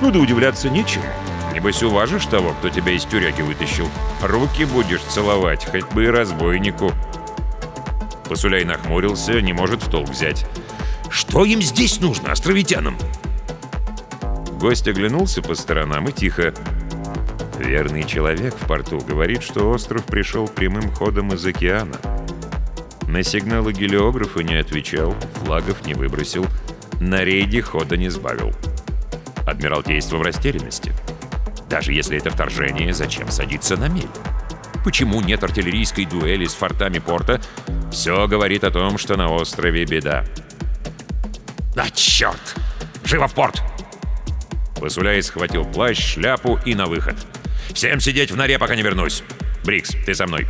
Ну 0.00 0.12
да 0.12 0.20
удивляться 0.20 0.70
нечему. 0.70 1.04
Небось 1.52 1.82
уважишь 1.82 2.26
того, 2.26 2.52
кто 2.52 2.68
тебя 2.68 2.92
из 2.92 3.04
тюряги 3.04 3.42
вытащил. 3.42 3.88
Руки 4.22 4.64
будешь 4.64 5.02
целовать, 5.02 5.64
хоть 5.64 5.90
бы 5.92 6.04
и 6.04 6.08
разбойнику. 6.08 6.92
Посуляй 8.28 8.64
нахмурился, 8.64 9.40
не 9.40 9.52
может 9.52 9.82
в 9.82 9.90
толк 9.90 10.08
взять. 10.08 10.46
Что 11.10 11.44
им 11.44 11.62
здесь 11.62 12.00
нужно, 12.00 12.32
островитянам?» 12.32 12.96
Гость 14.58 14.88
оглянулся 14.88 15.42
по 15.42 15.54
сторонам 15.54 16.08
и 16.08 16.12
тихо. 16.12 16.54
Верный 17.58 18.04
человек 18.04 18.54
в 18.54 18.66
порту 18.66 18.98
говорит, 18.98 19.42
что 19.42 19.70
остров 19.70 20.04
пришел 20.04 20.48
прямым 20.48 20.90
ходом 20.90 21.32
из 21.32 21.44
океана. 21.46 21.96
На 23.06 23.22
сигналы 23.22 23.72
гелиографа 23.72 24.42
не 24.42 24.56
отвечал, 24.56 25.14
флагов 25.44 25.86
не 25.86 25.94
выбросил, 25.94 26.46
на 27.00 27.22
рейде 27.22 27.62
хода 27.62 27.96
не 27.96 28.08
сбавил. 28.08 28.52
Адмиралтейство 29.46 30.16
в 30.16 30.22
растерянности. 30.22 30.92
Даже 31.70 31.92
если 31.92 32.18
это 32.18 32.30
вторжение, 32.30 32.92
зачем 32.92 33.30
садиться 33.30 33.76
на 33.76 33.88
мель? 33.88 34.08
Почему 34.84 35.20
нет 35.20 35.42
артиллерийской 35.44 36.06
дуэли 36.06 36.46
с 36.46 36.54
фортами 36.54 36.98
порта? 36.98 37.40
Все 37.90 38.26
говорит 38.26 38.64
о 38.64 38.70
том, 38.70 38.98
что 38.98 39.16
на 39.16 39.32
острове 39.32 39.84
беда. 39.84 40.24
«А, 41.76 41.90
черт! 41.90 42.56
Живо 43.04 43.28
в 43.28 43.34
порт!» 43.34 43.62
Посуляй 44.80 45.22
схватил 45.22 45.64
плащ, 45.64 46.14
шляпу 46.14 46.58
и 46.64 46.74
на 46.74 46.86
выход. 46.86 47.16
«Всем 47.74 48.00
сидеть 48.00 48.30
в 48.30 48.36
норе, 48.36 48.58
пока 48.58 48.76
не 48.76 48.82
вернусь! 48.82 49.22
Брикс, 49.64 49.90
ты 50.06 50.14
со 50.14 50.26
мной!» 50.26 50.46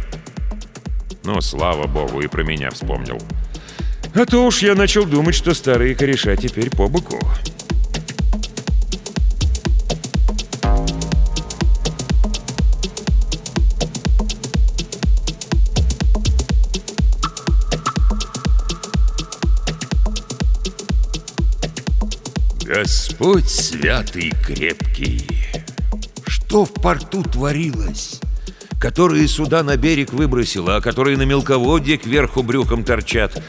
Ну, 1.24 1.40
слава 1.40 1.86
богу, 1.86 2.20
и 2.20 2.26
про 2.26 2.42
меня 2.42 2.70
вспомнил. 2.70 3.18
А 4.14 4.26
то 4.26 4.46
уж 4.46 4.58
я 4.62 4.74
начал 4.74 5.06
думать, 5.06 5.34
что 5.34 5.54
старые 5.54 5.94
кореша 5.94 6.36
теперь 6.36 6.70
по 6.70 6.86
боку. 6.86 7.18
Господь 22.64 23.48
святый 23.48 24.32
крепкий, 24.44 25.43
что 26.54 26.66
в 26.66 26.73
порту 26.73 27.25
творилось? 27.25 28.20
Которые 28.78 29.26
суда 29.26 29.64
на 29.64 29.76
берег 29.76 30.12
выбросило, 30.12 30.76
а 30.76 30.80
которые 30.80 31.16
на 31.16 31.23
мелководье 31.23 31.96
кверху 31.96 32.44
брюхом 32.44 32.84
торчат. 32.84 33.42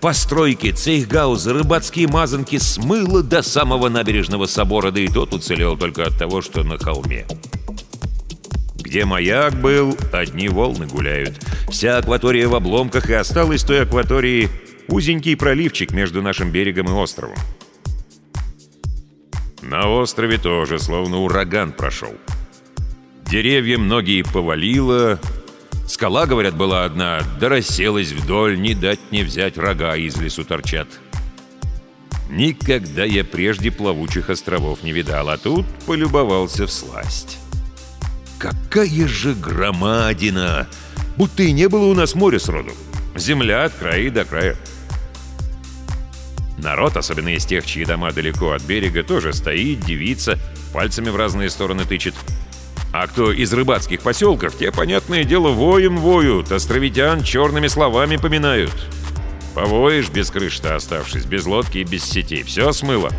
Постройки, 0.00 0.72
цейхгаузы, 0.72 1.52
рыбацкие 1.52 2.08
мазанки 2.08 2.58
смыло 2.58 3.22
до 3.22 3.42
самого 3.42 3.88
набережного 3.88 4.46
собора, 4.46 4.90
да 4.90 4.98
и 4.98 5.06
тот 5.06 5.34
уцелел 5.34 5.76
только 5.76 6.04
от 6.04 6.18
того, 6.18 6.42
что 6.42 6.64
на 6.64 6.78
холме. 6.78 7.26
Где 8.74 9.04
маяк 9.04 9.54
был, 9.54 9.96
одни 10.12 10.48
волны 10.48 10.88
гуляют. 10.88 11.38
Вся 11.70 11.98
акватория 11.98 12.48
в 12.48 12.56
обломках, 12.56 13.08
и 13.08 13.14
осталась 13.14 13.62
той 13.62 13.82
акватории 13.82 14.48
узенький 14.88 15.36
проливчик 15.36 15.92
между 15.92 16.22
нашим 16.22 16.50
берегом 16.50 16.88
и 16.88 16.92
островом. 16.92 17.38
На 19.62 19.88
острове 19.88 20.38
тоже 20.38 20.80
словно 20.80 21.18
ураган 21.18 21.70
прошел. 21.70 22.14
Деревья 23.30 23.76
многие 23.76 24.22
повалило. 24.22 25.20
Скала, 25.86 26.26
говорят, 26.26 26.56
была 26.56 26.84
одна, 26.84 27.20
да 27.38 27.50
расселась 27.50 28.12
вдоль, 28.12 28.58
не 28.58 28.74
дать 28.74 29.00
не 29.10 29.22
взять, 29.22 29.58
рога 29.58 29.96
из 29.96 30.16
лесу 30.16 30.44
торчат. 30.44 30.88
Никогда 32.30 33.04
я 33.04 33.24
прежде 33.24 33.70
плавучих 33.70 34.30
островов 34.30 34.82
не 34.82 34.92
видал, 34.92 35.28
а 35.28 35.36
тут 35.36 35.66
полюбовался 35.86 36.66
в 36.66 36.72
сласть. 36.72 37.38
Какая 38.38 39.06
же 39.06 39.34
громадина! 39.34 40.66
Будто 41.16 41.42
и 41.42 41.52
не 41.52 41.68
было 41.68 41.86
у 41.86 41.94
нас 41.94 42.14
моря 42.14 42.38
сроду. 42.38 42.72
Земля 43.14 43.64
от 43.64 43.74
края 43.74 44.10
до 44.10 44.24
края. 44.24 44.56
Народ, 46.56 46.96
особенно 46.96 47.28
из 47.28 47.44
тех, 47.44 47.66
чьи 47.66 47.84
дома 47.84 48.12
далеко 48.12 48.52
от 48.52 48.62
берега, 48.62 49.02
тоже 49.02 49.32
стоит, 49.32 49.80
дивится, 49.80 50.38
пальцами 50.72 51.10
в 51.10 51.16
разные 51.16 51.50
стороны 51.50 51.84
тычет. 51.84 52.14
А 52.92 53.06
кто 53.06 53.32
из 53.32 53.52
рыбацких 53.52 54.00
поселков, 54.00 54.56
те, 54.56 54.72
понятное 54.72 55.24
дело, 55.24 55.48
воем 55.48 55.98
воют, 55.98 56.50
островитян 56.52 57.22
черными 57.22 57.66
словами 57.66 58.16
поминают. 58.16 58.74
Повоишь 59.54 60.08
без 60.08 60.30
крыши-то 60.30 60.76
оставшись, 60.76 61.24
без 61.24 61.44
лодки 61.44 61.78
и 61.78 61.84
без 61.84 62.04
сетей, 62.04 62.42
все 62.42 62.72
смыло. 62.72 63.10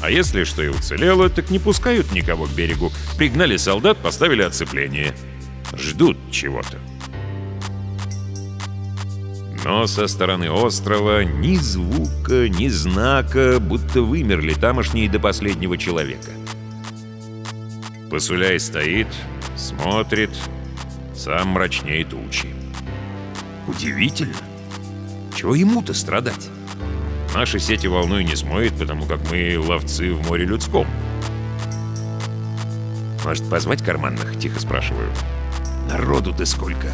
А 0.00 0.10
если 0.10 0.44
что 0.44 0.62
и 0.62 0.68
уцелело, 0.68 1.28
так 1.28 1.50
не 1.50 1.58
пускают 1.58 2.12
никого 2.12 2.46
к 2.46 2.50
берегу. 2.50 2.92
Пригнали 3.16 3.56
солдат, 3.56 3.98
поставили 3.98 4.42
оцепление. 4.42 5.14
Ждут 5.76 6.16
чего-то. 6.30 6.78
Но 9.64 9.86
со 9.86 10.06
стороны 10.08 10.50
острова 10.50 11.24
ни 11.24 11.56
звука, 11.56 12.50
ни 12.50 12.68
знака, 12.68 13.58
будто 13.60 14.02
вымерли 14.02 14.52
тамошние 14.52 15.08
до 15.08 15.18
последнего 15.18 15.78
человека. 15.78 16.30
Посуляй 18.14 18.60
стоит, 18.60 19.08
смотрит, 19.56 20.30
сам 21.16 21.48
мрачнее 21.48 22.04
тучи. 22.04 22.46
Удивительно. 23.66 24.36
Чего 25.34 25.56
ему-то 25.56 25.94
страдать? 25.94 26.48
Наши 27.34 27.58
сети 27.58 27.88
волной 27.88 28.22
не 28.22 28.36
смоет, 28.36 28.72
потому 28.78 29.06
как 29.06 29.18
мы 29.32 29.58
ловцы 29.58 30.12
в 30.14 30.24
море 30.28 30.44
людском. 30.44 30.86
«Может, 33.24 33.50
позвать 33.50 33.82
карманных?»— 33.82 34.38
тихо 34.40 34.60
спрашиваю. 34.60 35.10
«Народу-то 35.88 36.46
сколько? 36.46 36.92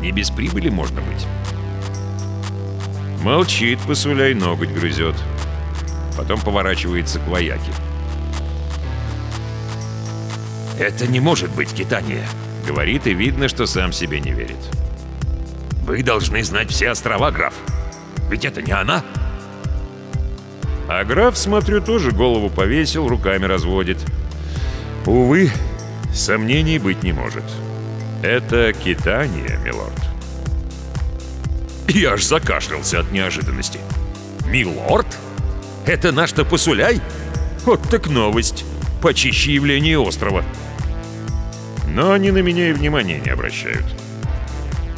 Не 0.00 0.10
без 0.10 0.30
прибыли 0.30 0.68
можно 0.68 1.00
быть». 1.00 1.28
Молчит, 3.22 3.78
посуляй, 3.86 4.34
ноготь 4.34 4.72
грызет. 4.72 5.14
Потом 6.16 6.40
поворачивается 6.40 7.20
к 7.20 7.28
вояке. 7.28 7.70
«Это 10.80 11.06
не 11.06 11.20
может 11.20 11.50
быть 11.50 11.74
Китания»,— 11.74 12.26
говорит, 12.66 13.06
и 13.06 13.12
видно, 13.12 13.48
что 13.48 13.66
сам 13.66 13.92
себе 13.92 14.18
не 14.18 14.32
верит. 14.32 14.56
«Вы 15.82 16.02
должны 16.02 16.42
знать 16.42 16.70
все 16.70 16.92
острова, 16.92 17.30
граф. 17.30 17.52
Ведь 18.30 18.46
это 18.46 18.62
не 18.62 18.72
она». 18.72 19.04
А 20.88 21.04
граф, 21.04 21.36
смотрю, 21.36 21.82
тоже 21.82 22.12
голову 22.12 22.48
повесил, 22.48 23.08
руками 23.08 23.44
разводит. 23.44 23.98
Увы, 25.04 25.50
сомнений 26.14 26.78
быть 26.78 27.02
не 27.02 27.12
может. 27.12 27.44
Это 28.22 28.72
Китания, 28.72 29.58
милорд. 29.58 29.92
Я 31.88 32.14
аж 32.14 32.24
закашлялся 32.24 33.00
от 33.00 33.12
неожиданности. 33.12 33.80
«Милорд? 34.46 35.18
Это 35.84 36.10
наш-то 36.10 36.46
посуляй? 36.46 37.02
Вот 37.66 37.82
так 37.90 38.08
новость. 38.08 38.64
Почище 39.02 39.52
явление 39.52 39.98
острова». 39.98 40.42
Но 41.90 42.12
они 42.12 42.30
на 42.30 42.38
меня 42.38 42.70
и 42.70 42.72
внимания 42.72 43.18
не 43.18 43.30
обращают. 43.30 43.84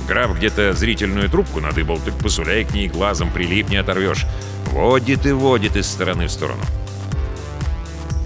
Граф 0.07 0.37
где-то 0.37 0.75
зрительную 0.75 1.31
трубку 1.31 1.61
надыбал, 1.61 1.99
так 1.99 2.15
посуляй 2.19 2.65
к 2.65 2.75
ней 2.75 2.89
глазом 2.89 3.31
прилип 3.31 3.71
не 3.71 3.77
оторвешь. 3.77 4.27
Водит 4.67 5.27
и 5.27 5.33
водит 5.33 5.77
из 5.77 5.87
стороны 5.87 6.27
в 6.27 6.31
сторону. 6.31 6.63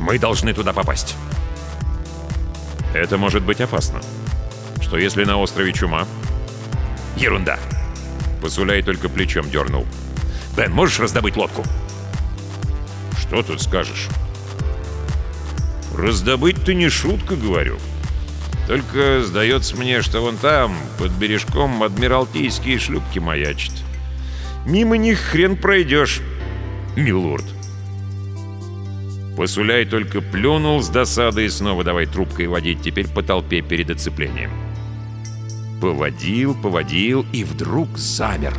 Мы 0.00 0.18
должны 0.18 0.52
туда 0.52 0.72
попасть. 0.72 1.14
Это 2.92 3.18
может 3.18 3.42
быть 3.42 3.60
опасно. 3.60 4.00
Что 4.80 4.98
если 4.98 5.24
на 5.24 5.38
острове 5.38 5.72
чума? 5.72 6.06
Ерунда. 7.16 7.58
Посуляй 8.40 8.82
только 8.82 9.08
плечом 9.08 9.50
дернул. 9.50 9.86
Бен, 10.56 10.72
можешь 10.72 10.98
раздобыть 10.98 11.36
лодку? 11.36 11.62
Что 13.18 13.42
тут 13.42 13.60
скажешь? 13.60 14.08
Раздобыть 15.96 16.64
ты 16.64 16.74
не 16.74 16.88
шутка, 16.88 17.36
говорю. 17.36 17.78
Только 18.66 19.22
сдается 19.22 19.76
мне, 19.76 20.02
что 20.02 20.20
вон 20.20 20.36
там, 20.36 20.76
под 20.98 21.12
бережком, 21.12 21.82
адмиралтейские 21.82 22.78
шлюпки 22.78 23.20
маячат. 23.20 23.72
Мимо 24.66 24.96
них 24.96 25.18
хрен 25.20 25.56
пройдешь, 25.56 26.20
милорд. 26.96 27.44
Посуляй 29.36 29.84
только 29.84 30.20
плюнул 30.20 30.82
с 30.82 30.88
досадой 30.88 31.46
и 31.46 31.50
снова 31.50 31.84
давай 31.84 32.06
трубкой 32.06 32.48
водить, 32.48 32.82
теперь 32.82 33.06
по 33.06 33.22
толпе 33.22 33.60
перед 33.60 33.90
оцеплением. 33.90 34.50
Поводил, 35.80 36.54
поводил 36.60 37.24
и 37.32 37.44
вдруг 37.44 37.96
замер. 37.98 38.54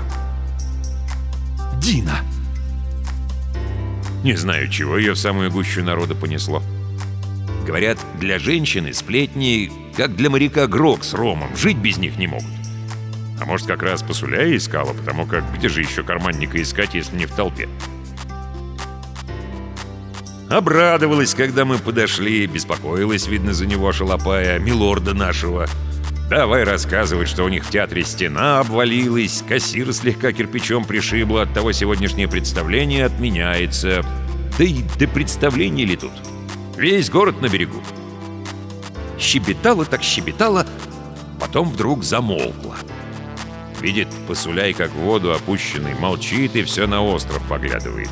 Дина! 1.82 2.20
Не 4.24 4.36
знаю, 4.36 4.70
чего 4.70 4.98
ее 4.98 5.14
в 5.14 5.18
самую 5.18 5.52
гущу 5.52 5.84
народа 5.84 6.16
понесло. 6.16 6.62
Говорят, 7.68 7.98
для 8.18 8.40
женщины 8.40 8.94
сплетни, 8.94 9.70
как 9.98 10.16
для 10.16 10.30
моряка 10.30 10.68
Грок 10.68 11.04
с 11.04 11.14
Ромом, 11.14 11.54
жить 11.58 11.76
без 11.76 11.98
них 11.98 12.18
не 12.18 12.26
могут. 12.26 12.48
А 13.42 13.46
может, 13.46 13.68
как 13.68 13.84
раз 13.84 14.02
посуляя 14.02 14.56
искала, 14.56 14.94
потому 14.94 15.26
как 15.26 15.44
где 15.54 15.68
же 15.68 15.82
еще 15.82 16.02
карманника 16.02 16.62
искать, 16.62 16.94
если 16.94 17.18
не 17.18 17.26
в 17.26 17.34
толпе? 17.34 17.68
Обрадовалась, 20.50 21.34
когда 21.34 21.66
мы 21.66 21.78
подошли, 21.78 22.48
беспокоилась, 22.48 23.28
видно, 23.28 23.52
за 23.52 23.66
него 23.66 23.92
шалопая, 23.92 24.60
милорда 24.60 25.14
нашего. 25.14 25.68
Давай 26.30 26.64
рассказывать, 26.64 27.28
что 27.28 27.44
у 27.44 27.50
них 27.50 27.66
в 27.66 27.70
театре 27.70 28.06
стена 28.06 28.62
обвалилась, 28.62 29.44
кассир 29.46 29.92
слегка 29.92 30.32
кирпичом 30.32 30.86
пришибло, 30.86 31.42
от 31.42 31.54
того 31.54 31.74
сегодняшнее 31.74 32.30
представление 32.30 33.04
отменяется. 33.04 34.06
Да 34.58 34.64
и 34.64 34.84
до 34.98 35.06
представления 35.10 35.84
ли 35.84 35.98
тут? 35.98 36.14
Весь 36.78 37.10
город 37.10 37.42
на 37.42 37.50
берегу. 37.50 37.82
Щебетала 39.18 39.84
так 39.84 40.04
щебетала, 40.04 40.68
потом 41.40 41.72
вдруг 41.72 42.04
замолкла. 42.04 42.76
Видит, 43.82 44.08
посуляй, 44.28 44.74
как 44.74 44.92
в 44.92 45.00
воду 45.00 45.34
опущенный, 45.34 45.96
молчит 45.96 46.56
и 46.56 46.62
все 46.62 46.86
на 46.86 47.04
остров 47.04 47.42
поглядывает. 47.50 48.12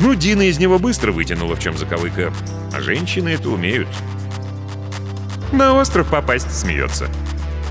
Ну, 0.00 0.14
Дина 0.14 0.42
из 0.42 0.58
него 0.58 0.78
быстро 0.78 1.10
вытянула, 1.10 1.56
в 1.56 1.60
чем 1.60 1.76
заковыка. 1.76 2.32
А 2.72 2.80
женщины 2.80 3.30
это 3.30 3.50
умеют. 3.50 3.88
«На 5.52 5.74
остров 5.74 6.08
попасть»,— 6.08 6.50
смеется. 6.52 7.08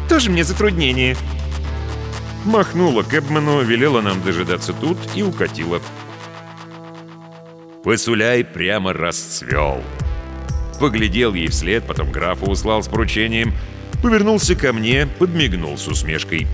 «Тоже 0.10 0.30
мне 0.30 0.44
затруднение». 0.44 1.16
Махнула 2.44 3.04
Кэбману, 3.04 3.62
велела 3.62 4.02
нам 4.02 4.22
дожидаться 4.22 4.74
тут 4.74 4.98
и 5.16 5.24
укатила. 5.24 5.82
Посуляй 7.84 8.44
прямо 8.44 8.92
расцвел. 8.92 9.82
Поглядел 10.80 11.34
ей 11.34 11.48
вслед, 11.48 11.86
потом 11.86 12.12
графа 12.12 12.46
услал 12.46 12.84
с 12.84 12.88
поручением, 12.90 13.54
повернулся 14.04 14.56
ко 14.56 14.74
мне, 14.74 15.08
подмигнул 15.08 15.78
с 15.78 15.88
усмешкой. 15.88 16.48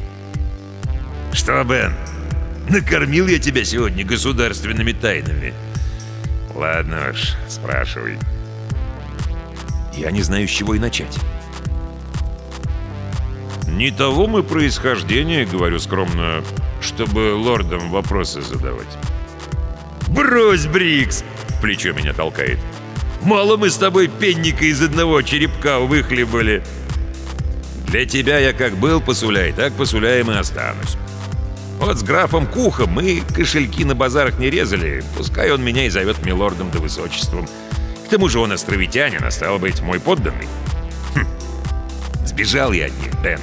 «Что, 1.33 1.63
Бен, 1.63 1.93
накормил 2.69 3.27
я 3.27 3.39
тебя 3.39 3.65
сегодня 3.65 4.05
государственными 4.05 4.91
тайнами?» 4.91 5.53
«Ладно 6.53 7.09
уж, 7.11 7.33
спрашивай». 7.47 8.17
Я 9.95 10.11
не 10.11 10.21
знаю, 10.21 10.47
с 10.47 10.51
чего 10.51 10.75
и 10.75 10.79
начать. 10.79 11.17
«Не 13.67 13.91
того 13.91 14.27
мы 14.27 14.43
происхождения,— 14.43 15.45
говорю 15.51 15.79
скромно,— 15.79 16.43
чтобы 16.81 17.33
лордам 17.35 17.89
вопросы 17.89 18.41
задавать». 18.41 18.97
«Брось, 20.07 20.65
Брикс!»— 20.65 21.23
плечо 21.61 21.93
меня 21.93 22.13
толкает. 22.13 22.59
«Мало 23.21 23.57
мы 23.57 23.69
с 23.69 23.77
тобой 23.77 24.07
пенника 24.07 24.65
из 24.65 24.81
одного 24.81 25.21
черепка 25.21 25.79
выхлебали!» 25.79 26.63
«Для 27.87 28.05
тебя 28.05 28.39
я 28.39 28.53
как 28.53 28.75
был 28.77 29.01
посуляй, 29.01 29.51
так 29.51 29.73
посуляем 29.73 30.31
и 30.31 30.35
останусь. 30.35 30.97
Вот 31.79 31.97
с 31.97 32.03
графом 32.03 32.47
Кухом 32.47 32.91
мы 32.91 33.21
кошельки 33.35 33.83
на 33.83 33.95
базарах 33.95 34.39
не 34.39 34.49
резали, 34.49 35.03
пускай 35.17 35.51
он 35.51 35.63
меня 35.63 35.85
и 35.85 35.89
зовет 35.89 36.25
милордом 36.25 36.71
да 36.71 36.79
высочеством. 36.79 37.47
К 38.05 38.09
тому 38.09 38.29
же 38.29 38.39
он 38.39 38.51
островитянин, 38.51 39.23
а 39.23 39.31
стал 39.31 39.59
быть 39.59 39.81
мой 39.81 39.99
подданный. 39.99 40.47
Хм. 41.15 41.27
Сбежал 42.25 42.71
я 42.71 42.85
от 42.85 42.97
них, 42.99 43.13
Бен. 43.21 43.39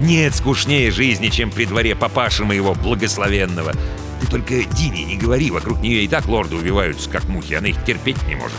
Нет 0.00 0.34
скучнее 0.34 0.90
жизни, 0.90 1.28
чем 1.28 1.50
при 1.50 1.66
дворе 1.66 1.94
папаши 1.94 2.44
моего 2.44 2.74
благословенного. 2.74 3.72
Только 4.34 4.64
Дине 4.64 5.04
не 5.04 5.16
говори, 5.16 5.52
вокруг 5.52 5.78
нее 5.78 6.02
и 6.02 6.08
так 6.08 6.26
лорды 6.26 6.56
увиваются, 6.56 7.08
как 7.08 7.28
мухи, 7.28 7.54
она 7.54 7.68
их 7.68 7.84
терпеть 7.84 8.20
не 8.26 8.34
может. 8.34 8.56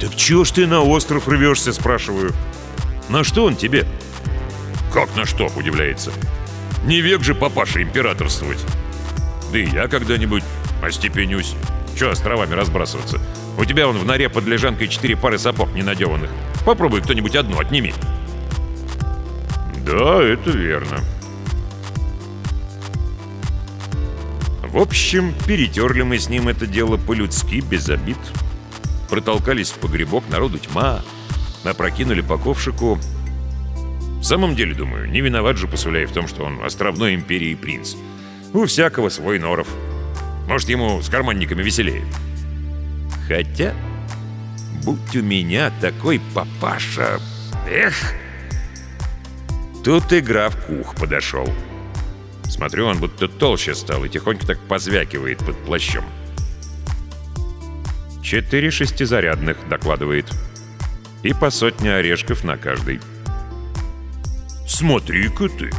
«Так 0.00 0.16
чего 0.16 0.42
ж 0.44 0.50
ты 0.50 0.66
на 0.66 0.80
остров 0.80 1.28
рвешься?»– 1.28 1.72
спрашиваю. 1.72 2.32
«На 3.08 3.22
что 3.22 3.44
он 3.44 3.54
тебе?» 3.54 3.86
«Как 4.92 5.14
на 5.14 5.24
что?»– 5.24 5.52
удивляется. 5.56 6.10
«Не 6.84 7.00
век 7.00 7.22
же 7.22 7.36
папаша 7.36 7.80
императорствовать. 7.80 8.58
Да 9.52 9.58
и 9.60 9.70
я 9.70 9.86
когда-нибудь 9.86 10.42
остепенюсь. 10.82 11.54
Че 11.96 12.10
островами 12.10 12.54
разбрасываться? 12.54 13.20
У 13.56 13.64
тебя 13.64 13.86
вон 13.86 13.98
в 13.98 14.04
норе 14.04 14.28
под 14.28 14.46
лежанкой 14.46 14.88
четыре 14.88 15.16
пары 15.16 15.38
сапог 15.38 15.72
ненадеванных. 15.74 16.30
Попробуй 16.64 17.02
кто-нибудь 17.02 17.36
одну 17.36 17.60
отними». 17.60 17.94
«Да, 19.86 20.20
это 20.20 20.50
верно», 20.50 20.98
В 24.76 24.78
общем, 24.78 25.32
перетерли 25.46 26.02
мы 26.02 26.18
с 26.18 26.28
ним 26.28 26.48
это 26.48 26.66
дело 26.66 26.98
по-людски, 26.98 27.62
без 27.62 27.88
обид. 27.88 28.18
Протолкались 29.08 29.70
в 29.70 29.78
погребок, 29.78 30.28
народу 30.28 30.58
тьма. 30.58 31.00
Опрокинули 31.64 32.20
по 32.20 32.36
ковшику. 32.36 32.98
В 34.20 34.22
самом 34.22 34.54
деле, 34.54 34.74
думаю, 34.74 35.08
не 35.08 35.22
виноват 35.22 35.56
же 35.56 35.66
Посуляй 35.66 36.04
в 36.04 36.12
том, 36.12 36.28
что 36.28 36.44
он 36.44 36.62
островной 36.62 37.14
империи 37.14 37.54
принц. 37.54 37.94
У 38.52 38.66
всякого 38.66 39.08
свой 39.08 39.38
норов. 39.38 39.66
Может, 40.46 40.68
ему 40.68 41.00
с 41.00 41.08
карманниками 41.08 41.62
веселее. 41.62 42.04
Хотя, 43.28 43.72
будь 44.84 45.16
у 45.16 45.22
меня 45.22 45.72
такой 45.80 46.20
папаша... 46.34 47.18
Эх! 47.66 48.12
Тут 49.82 50.12
и 50.12 50.20
граф 50.20 50.54
Кух 50.66 50.94
подошел. 50.96 51.48
Смотрю, 52.48 52.86
он 52.86 52.98
будто 52.98 53.28
толще 53.28 53.74
стал 53.74 54.04
и 54.04 54.08
тихонько 54.08 54.46
так 54.46 54.58
позвякивает 54.60 55.38
под 55.38 55.56
плащом. 55.64 56.04
«Четыре 58.22 58.70
шестизарядных»,— 58.70 59.56
докладывает. 59.68 60.26
«И 61.22 61.32
по 61.32 61.50
сотне 61.50 61.94
орешков 61.94 62.44
на 62.44 62.56
каждый». 62.56 63.00
«Смотри-ка 64.66 65.48
ты!» 65.48 65.70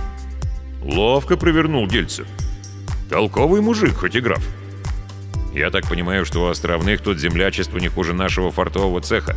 Ловко 0.82 1.36
провернул 1.36 1.88
дельце. 1.88 2.26
Толковый 3.10 3.62
мужик, 3.62 3.96
хоть 3.96 4.16
и 4.16 4.22
граф. 4.22 4.44
Я 5.54 5.70
так 5.70 5.88
понимаю, 5.88 6.26
что 6.26 6.44
у 6.44 6.48
островных 6.50 7.02
тут 7.02 7.20
землячество 7.20 7.78
не 7.78 7.88
хуже 7.88 8.14
нашего 8.14 8.52
фартового 8.52 9.02
цеха. 9.02 9.36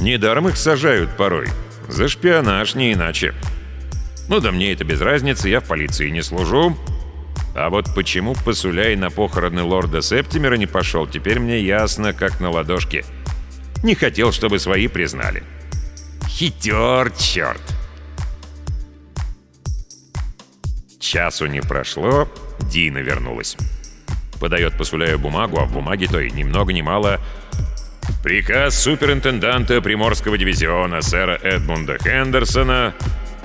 Недаром 0.00 0.48
их 0.48 0.56
сажают 0.56 1.16
порой. 1.16 1.48
За 1.88 2.08
шпионаж 2.08 2.74
не 2.74 2.92
иначе. 2.92 3.34
Ну 4.30 4.38
да 4.38 4.52
мне 4.52 4.72
это 4.72 4.84
без 4.84 5.00
разницы, 5.00 5.48
я 5.48 5.58
в 5.58 5.64
полиции 5.64 6.08
не 6.08 6.22
служу. 6.22 6.78
А 7.52 7.68
вот 7.68 7.92
почему 7.96 8.36
Посуляй 8.44 8.94
на 8.94 9.10
похороны 9.10 9.64
лорда 9.64 10.02
Септимера 10.02 10.54
не 10.54 10.66
пошел, 10.66 11.08
теперь 11.08 11.40
мне 11.40 11.60
ясно, 11.60 12.12
как 12.12 12.38
на 12.38 12.48
ладошке. 12.48 13.04
Не 13.82 13.96
хотел, 13.96 14.30
чтобы 14.30 14.60
свои 14.60 14.86
признали. 14.86 15.42
Хитер, 16.28 17.10
черт! 17.18 17.60
Часу 21.00 21.46
не 21.46 21.60
прошло, 21.60 22.28
Дина 22.70 22.98
вернулась. 22.98 23.56
Подает 24.38 24.78
Посуляю 24.78 25.18
бумагу, 25.18 25.58
а 25.58 25.64
в 25.64 25.72
бумаге 25.72 26.06
той 26.06 26.30
ни 26.30 26.44
много 26.44 26.72
ни 26.72 26.82
мало 26.82 27.18
Приказ 28.22 28.80
суперинтенданта 28.80 29.80
Приморского 29.80 30.38
дивизиона 30.38 31.02
сэра 31.02 31.34
Эдмунда 31.42 31.98
Хендерсона 31.98 32.94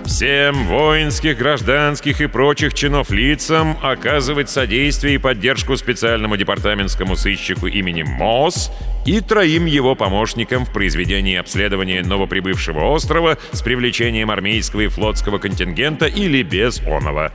всем 0.06 0.68
воинских, 0.68 1.38
гражданских 1.38 2.22
и 2.22 2.28
прочих 2.28 2.74
чинов 2.74 3.12
лицам 3.12 3.78
оказывать 3.82 4.50
содействие 4.50 5.16
и 5.16 5.18
поддержку 5.18 5.76
специальному 5.76 6.38
департаментскому 6.38 7.16
сыщику 7.16 7.68
именем 7.68 8.08
МОС 8.08 8.72
и 9.06 9.20
троим 9.22 9.66
его 9.66 9.96
помощникам 9.96 10.66
в 10.66 10.72
произведении 10.72 11.36
обследования 11.36 12.02
новоприбывшего 12.04 12.92
острова 12.92 13.38
с 13.52 13.62
привлечением 13.62 14.32
армейского 14.32 14.82
и 14.82 14.88
флотского 14.88 15.38
контингента 15.38 16.06
или 16.06 16.44
без 16.44 16.80
оного. 16.82 17.34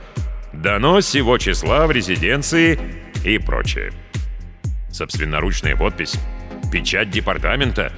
Дано 0.53 1.01
сего 1.01 1.37
числа 1.37 1.87
в 1.87 1.91
резиденции 1.91 2.79
и 3.25 3.37
прочее. 3.37 3.91
Собственноручная 4.91 5.75
подпись. 5.75 6.15
Печать 6.71 7.09
департамента. 7.09 7.91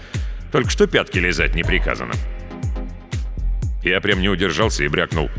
Только 0.51 0.69
что 0.69 0.87
пятки 0.87 1.19
лизать 1.19 1.55
не 1.55 1.63
приказано. 1.63 2.13
Я 3.83 3.99
прям 3.99 4.21
не 4.21 4.29
удержался 4.29 4.83
и 4.83 4.87
брякнул. 4.87 5.29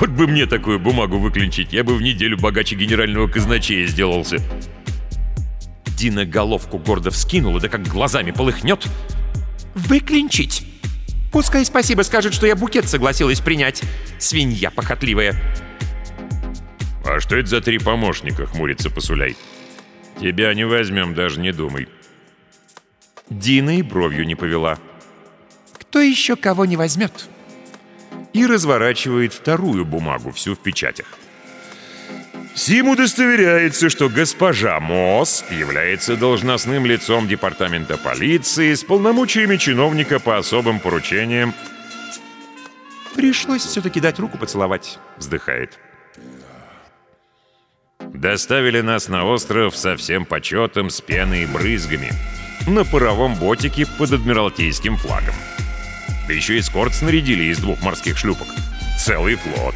Вот 0.00 0.10
бы 0.10 0.26
мне 0.26 0.46
такую 0.46 0.80
бумагу 0.80 1.18
выклинчить, 1.18 1.72
я 1.72 1.84
бы 1.84 1.94
в 1.94 2.02
неделю 2.02 2.38
богаче 2.38 2.74
генерального 2.74 3.28
казначея 3.28 3.86
сделался. 3.86 4.38
Дина 5.96 6.24
головку 6.24 6.78
гордо 6.78 7.10
вскинула, 7.10 7.60
да 7.60 7.68
как 7.68 7.86
глазами 7.86 8.32
полыхнет. 8.32 8.84
«Выклинчить? 9.74 10.66
Пускай 11.30 11.64
спасибо 11.64 12.02
скажет, 12.02 12.34
что 12.34 12.46
я 12.46 12.56
букет 12.56 12.88
согласилась 12.88 13.40
принять. 13.40 13.82
Свинья 14.18 14.70
похотливая». 14.70 15.34
«А 17.04 17.20
что 17.20 17.36
это 17.36 17.48
за 17.48 17.60
три 17.60 17.78
помощника?»— 17.78 18.46
хмурится 18.48 18.90
Посуляй. 18.90 19.36
«Тебя 20.20 20.52
не 20.54 20.64
возьмем, 20.64 21.14
даже 21.14 21.40
не 21.40 21.52
думай». 21.52 21.88
Дина 23.30 23.78
и 23.78 23.82
бровью 23.82 24.26
не 24.26 24.34
повела. 24.34 24.78
«Кто 25.78 26.00
еще 26.00 26.36
кого 26.36 26.64
не 26.64 26.76
возьмет?» 26.76 27.28
И 28.32 28.46
разворачивает 28.46 29.32
вторую 29.32 29.84
бумагу, 29.84 30.32
всю 30.32 30.54
в 30.54 30.58
печатях. 30.58 31.06
Сим 32.54 32.88
удостоверяется, 32.88 33.88
что 33.88 34.08
госпожа 34.08 34.78
Мосс 34.78 35.44
является 35.50 36.16
должностным 36.16 36.84
лицом 36.84 37.26
департамента 37.26 37.96
полиции 37.96 38.74
с 38.74 38.84
полномочиями 38.84 39.56
чиновника 39.56 40.18
по 40.18 40.36
особым 40.36 40.78
поручениям. 40.78 41.54
«Пришлось 43.14 43.64
все-таки 43.64 44.00
дать 44.00 44.18
руку 44.18 44.38
поцеловать»,— 44.38 44.98
вздыхает. 45.16 45.78
Доставили 48.12 48.80
нас 48.80 49.08
на 49.08 49.24
остров 49.24 49.76
со 49.76 49.96
всем 49.96 50.26
почетом, 50.26 50.90
с 50.90 51.00
пеной 51.00 51.42
и 51.42 51.46
брызгами. 51.46 52.10
На 52.66 52.84
паровом 52.84 53.34
ботике 53.34 53.86
под 53.98 54.12
адмиралтейским 54.12 54.96
флагом. 54.96 55.34
Да 56.26 56.32
еще 56.32 56.58
эскорт 56.58 56.94
снарядили 56.94 57.44
из 57.44 57.58
двух 57.58 57.80
морских 57.82 58.16
шлюпок. 58.16 58.48
Целый 58.98 59.36
флот. 59.36 59.74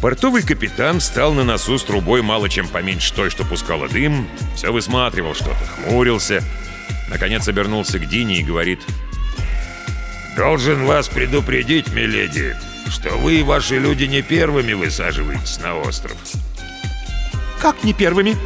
Портовый 0.00 0.42
капитан 0.42 1.00
встал 1.00 1.34
на 1.34 1.44
носу 1.44 1.78
с 1.78 1.84
трубой 1.84 2.22
мало 2.22 2.48
чем 2.48 2.68
поменьше 2.68 3.12
той, 3.12 3.28
что 3.28 3.44
пускала 3.44 3.86
дым, 3.88 4.28
все 4.56 4.72
высматривал 4.72 5.34
что-то, 5.34 5.64
хмурился. 5.66 6.42
Наконец 7.10 7.46
обернулся 7.48 7.98
к 7.98 8.06
Дине 8.06 8.40
и 8.40 8.42
говорит 8.42 8.80
«Должен 10.36 10.86
вас 10.86 11.08
предупредить, 11.08 11.88
миледи, 11.88 12.56
что 12.88 13.10
вы 13.18 13.40
и 13.40 13.42
ваши 13.42 13.78
люди 13.78 14.04
не 14.04 14.22
первыми 14.22 14.72
высаживаетесь 14.72 15.60
на 15.60 15.76
остров». 15.76 16.16
«Как 17.60 17.84
не 17.84 17.92
первыми?» 17.92 18.36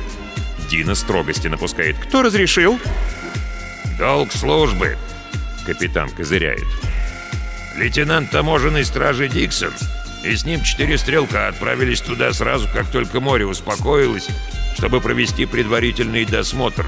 Дина 0.68 0.96
строгости 0.96 1.46
напускает. 1.46 1.96
«Кто 1.98 2.22
разрешил?» 2.22 2.80
«Долг 3.96 4.32
службы»,— 4.32 4.98
капитан 5.64 6.10
козыряет. 6.10 6.64
«Лейтенант 7.76 8.30
таможенной 8.30 8.84
стражи 8.84 9.28
Диксон 9.28 9.72
и 10.24 10.34
с 10.36 10.44
ним 10.44 10.62
четыре 10.62 10.96
стрелка 10.96 11.48
отправились 11.48 12.00
туда 12.00 12.32
сразу, 12.32 12.68
как 12.72 12.90
только 12.90 13.20
море 13.20 13.46
успокоилось, 13.46 14.28
чтобы 14.76 15.00
провести 15.00 15.46
предварительный 15.46 16.24
досмотр». 16.24 16.86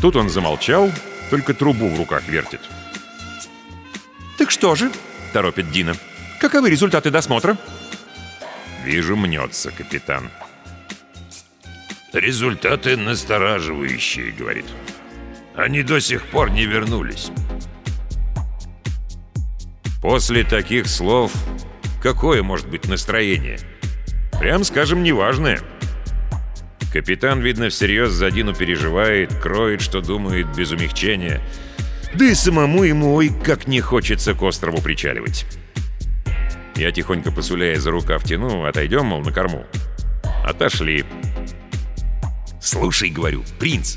Тут 0.00 0.16
он 0.16 0.28
замолчал, 0.28 0.90
только 1.30 1.54
трубу 1.54 1.88
в 1.88 1.98
руках 1.98 2.28
вертит. 2.28 2.60
«Так 4.36 4.50
что 4.50 4.74
же?»— 4.74 4.90
торопит 5.32 5.70
Дина. 5.70 5.94
«Каковы 6.40 6.70
результаты 6.70 7.10
досмотра?» 7.10 7.56
«Вижу, 8.84 9.16
мнется 9.16 9.70
капитан». 9.70 10.30
«Результаты 12.12 12.96
настораживающие»,— 12.96 14.30
говорит. 14.38 14.66
«Они 15.56 15.82
до 15.82 16.00
сих 16.00 16.26
пор 16.26 16.50
не 16.50 16.66
вернулись». 16.66 17.30
После 20.04 20.44
таких 20.44 20.86
слов 20.86 21.32
какое 22.02 22.42
может 22.42 22.68
быть 22.68 22.86
настроение? 22.86 23.58
Прям 24.38 24.62
скажем, 24.64 25.02
неважное. 25.02 25.60
Капитан, 26.92 27.40
видно, 27.40 27.70
всерьез 27.70 28.10
за 28.10 28.30
Дину 28.30 28.54
переживает, 28.54 29.34
кроет, 29.34 29.80
что 29.80 30.02
думает, 30.02 30.54
без 30.54 30.70
умягчения. 30.70 31.40
Да 32.14 32.26
и 32.26 32.34
самому 32.34 32.84
ему, 32.84 33.14
ой, 33.14 33.32
как 33.42 33.66
не 33.66 33.80
хочется 33.80 34.34
к 34.34 34.42
острову 34.42 34.82
причаливать. 34.82 35.46
Я 36.76 36.92
тихонько 36.92 37.32
посуляя 37.32 37.80
за 37.80 37.90
рукав 37.90 38.24
тяну, 38.24 38.64
отойдем, 38.64 39.06
мол, 39.06 39.22
на 39.22 39.32
корму. 39.32 39.64
Отошли. 40.44 41.04
«Слушай,— 42.60 43.08
говорю,— 43.10 43.42
принц, 43.58 43.96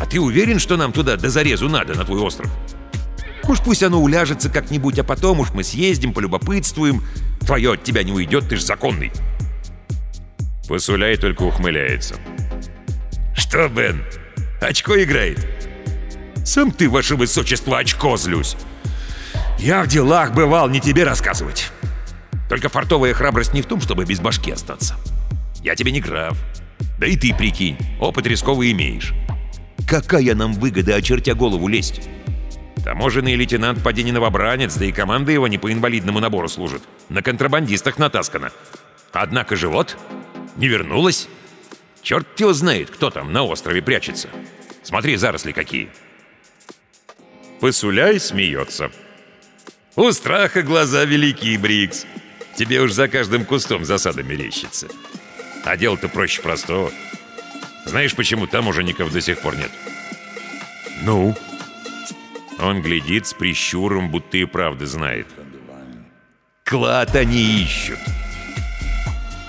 а 0.00 0.06
ты 0.06 0.20
уверен, 0.20 0.58
что 0.58 0.76
нам 0.76 0.92
туда 0.92 1.16
до 1.16 1.28
зарезу 1.28 1.68
надо, 1.68 1.94
на 1.94 2.04
твой 2.04 2.20
остров? 2.20 2.50
Уж 3.48 3.60
пусть 3.60 3.82
оно 3.82 4.00
уляжется 4.00 4.50
как-нибудь, 4.50 4.98
а 4.98 5.04
потом 5.04 5.40
уж 5.40 5.50
мы 5.50 5.64
съездим, 5.64 6.12
полюбопытствуем. 6.12 7.02
Твое 7.40 7.72
от 7.72 7.82
тебя 7.82 8.02
не 8.02 8.12
уйдет, 8.12 8.48
ты 8.48 8.56
ж 8.56 8.62
законный». 8.62 9.10
Посуляй 10.68 11.16
только 11.16 11.42
ухмыляется. 11.42 12.16
«Что, 13.34 13.68
Бен, 13.68 14.04
очко 14.60 15.02
играет?» 15.02 15.46
«Сам 16.44 16.70
ты, 16.70 16.90
ваше 16.90 17.16
высочество, 17.16 17.78
очко 17.78 18.18
злюсь. 18.18 18.54
Я 19.58 19.82
в 19.82 19.88
делах 19.88 20.34
бывал, 20.34 20.68
не 20.68 20.80
тебе 20.80 21.04
рассказывать. 21.04 21.72
Только 22.48 22.68
фартовая 22.68 23.14
храбрость 23.14 23.54
не 23.54 23.62
в 23.62 23.66
том, 23.66 23.80
чтобы 23.80 24.04
без 24.04 24.20
башки 24.20 24.50
остаться. 24.50 24.94
Я 25.62 25.74
тебе 25.74 25.90
не 25.90 26.00
граф. 26.00 26.38
Да 26.98 27.06
и 27.06 27.16
ты, 27.16 27.34
прикинь, 27.34 27.78
опыт 28.00 28.26
рисковый 28.26 28.72
имеешь. 28.72 29.14
Какая 29.86 30.34
нам 30.34 30.52
выгода, 30.54 30.96
очертя 30.96 31.34
голову, 31.34 31.68
лезть? 31.68 32.08
Таможенный 32.84 33.34
лейтенант 33.34 33.82
поди 33.82 34.02
не 34.02 34.12
новобранец, 34.12 34.76
да 34.76 34.84
и 34.84 34.92
команда 34.92 35.32
его 35.32 35.48
не 35.48 35.58
по 35.58 35.72
инвалидному 35.72 36.20
набору 36.20 36.48
служит. 36.48 36.82
На 37.08 37.22
контрабандистах 37.22 37.98
натаскана. 37.98 38.50
Однако 39.12 39.56
же 39.56 39.68
вот, 39.68 39.96
не 40.56 40.68
вернулась. 40.68 41.28
Черт 42.02 42.38
его 42.40 42.52
знает, 42.52 42.90
кто 42.90 43.10
там 43.10 43.32
на 43.32 43.42
острове 43.42 43.82
прячется. 43.82 44.28
Смотри, 44.82 45.16
заросли 45.16 45.52
какие. 45.52 45.88
Посуляй 47.60 48.20
смеется. 48.20 48.90
У 49.96 50.12
страха 50.12 50.62
глаза 50.62 51.04
великие, 51.04 51.58
Брикс. 51.58 52.06
Тебе 52.54 52.80
уж 52.80 52.92
за 52.92 53.08
каждым 53.08 53.44
кустом 53.44 53.84
засада 53.84 54.22
мерещится. 54.22 54.88
А 55.64 55.76
дело-то 55.76 56.08
проще 56.08 56.40
простого. 56.40 56.90
Знаешь, 57.88 58.14
почему 58.14 58.46
таможенников 58.46 59.10
до 59.10 59.22
сих 59.22 59.40
пор 59.40 59.56
нет? 59.56 59.70
Ну? 61.02 61.34
Он 62.58 62.82
глядит 62.82 63.26
с 63.26 63.32
прищуром, 63.32 64.10
будто 64.10 64.36
и 64.36 64.44
правда 64.44 64.86
знает. 64.86 65.26
Клад 66.64 67.16
они 67.16 67.62
ищут. 67.62 67.98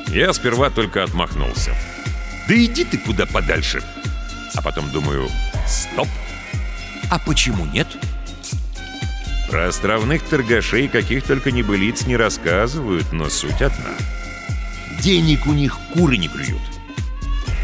Я 0.07 0.31
сперва 0.31 0.69
только 0.69 1.03
отмахнулся. 1.03 1.75
Да 2.47 2.55
иди 2.55 2.85
ты 2.85 2.97
куда 2.97 3.25
подальше. 3.25 3.83
А 4.55 4.61
потом 4.61 4.89
думаю, 4.91 5.27
стоп. 5.67 6.07
А 7.11 7.19
почему 7.19 7.65
нет? 7.65 7.87
Про 9.49 9.67
островных 9.67 10.23
торгашей 10.23 10.87
каких 10.87 11.25
только 11.25 11.51
небылиц 11.51 12.05
не 12.05 12.15
рассказывают, 12.15 13.11
но 13.11 13.29
суть 13.29 13.61
одна— 13.61 13.95
денег 15.01 15.45
у 15.45 15.53
них 15.53 15.77
куры 15.93 16.17
не 16.17 16.29
клюют. 16.29 16.78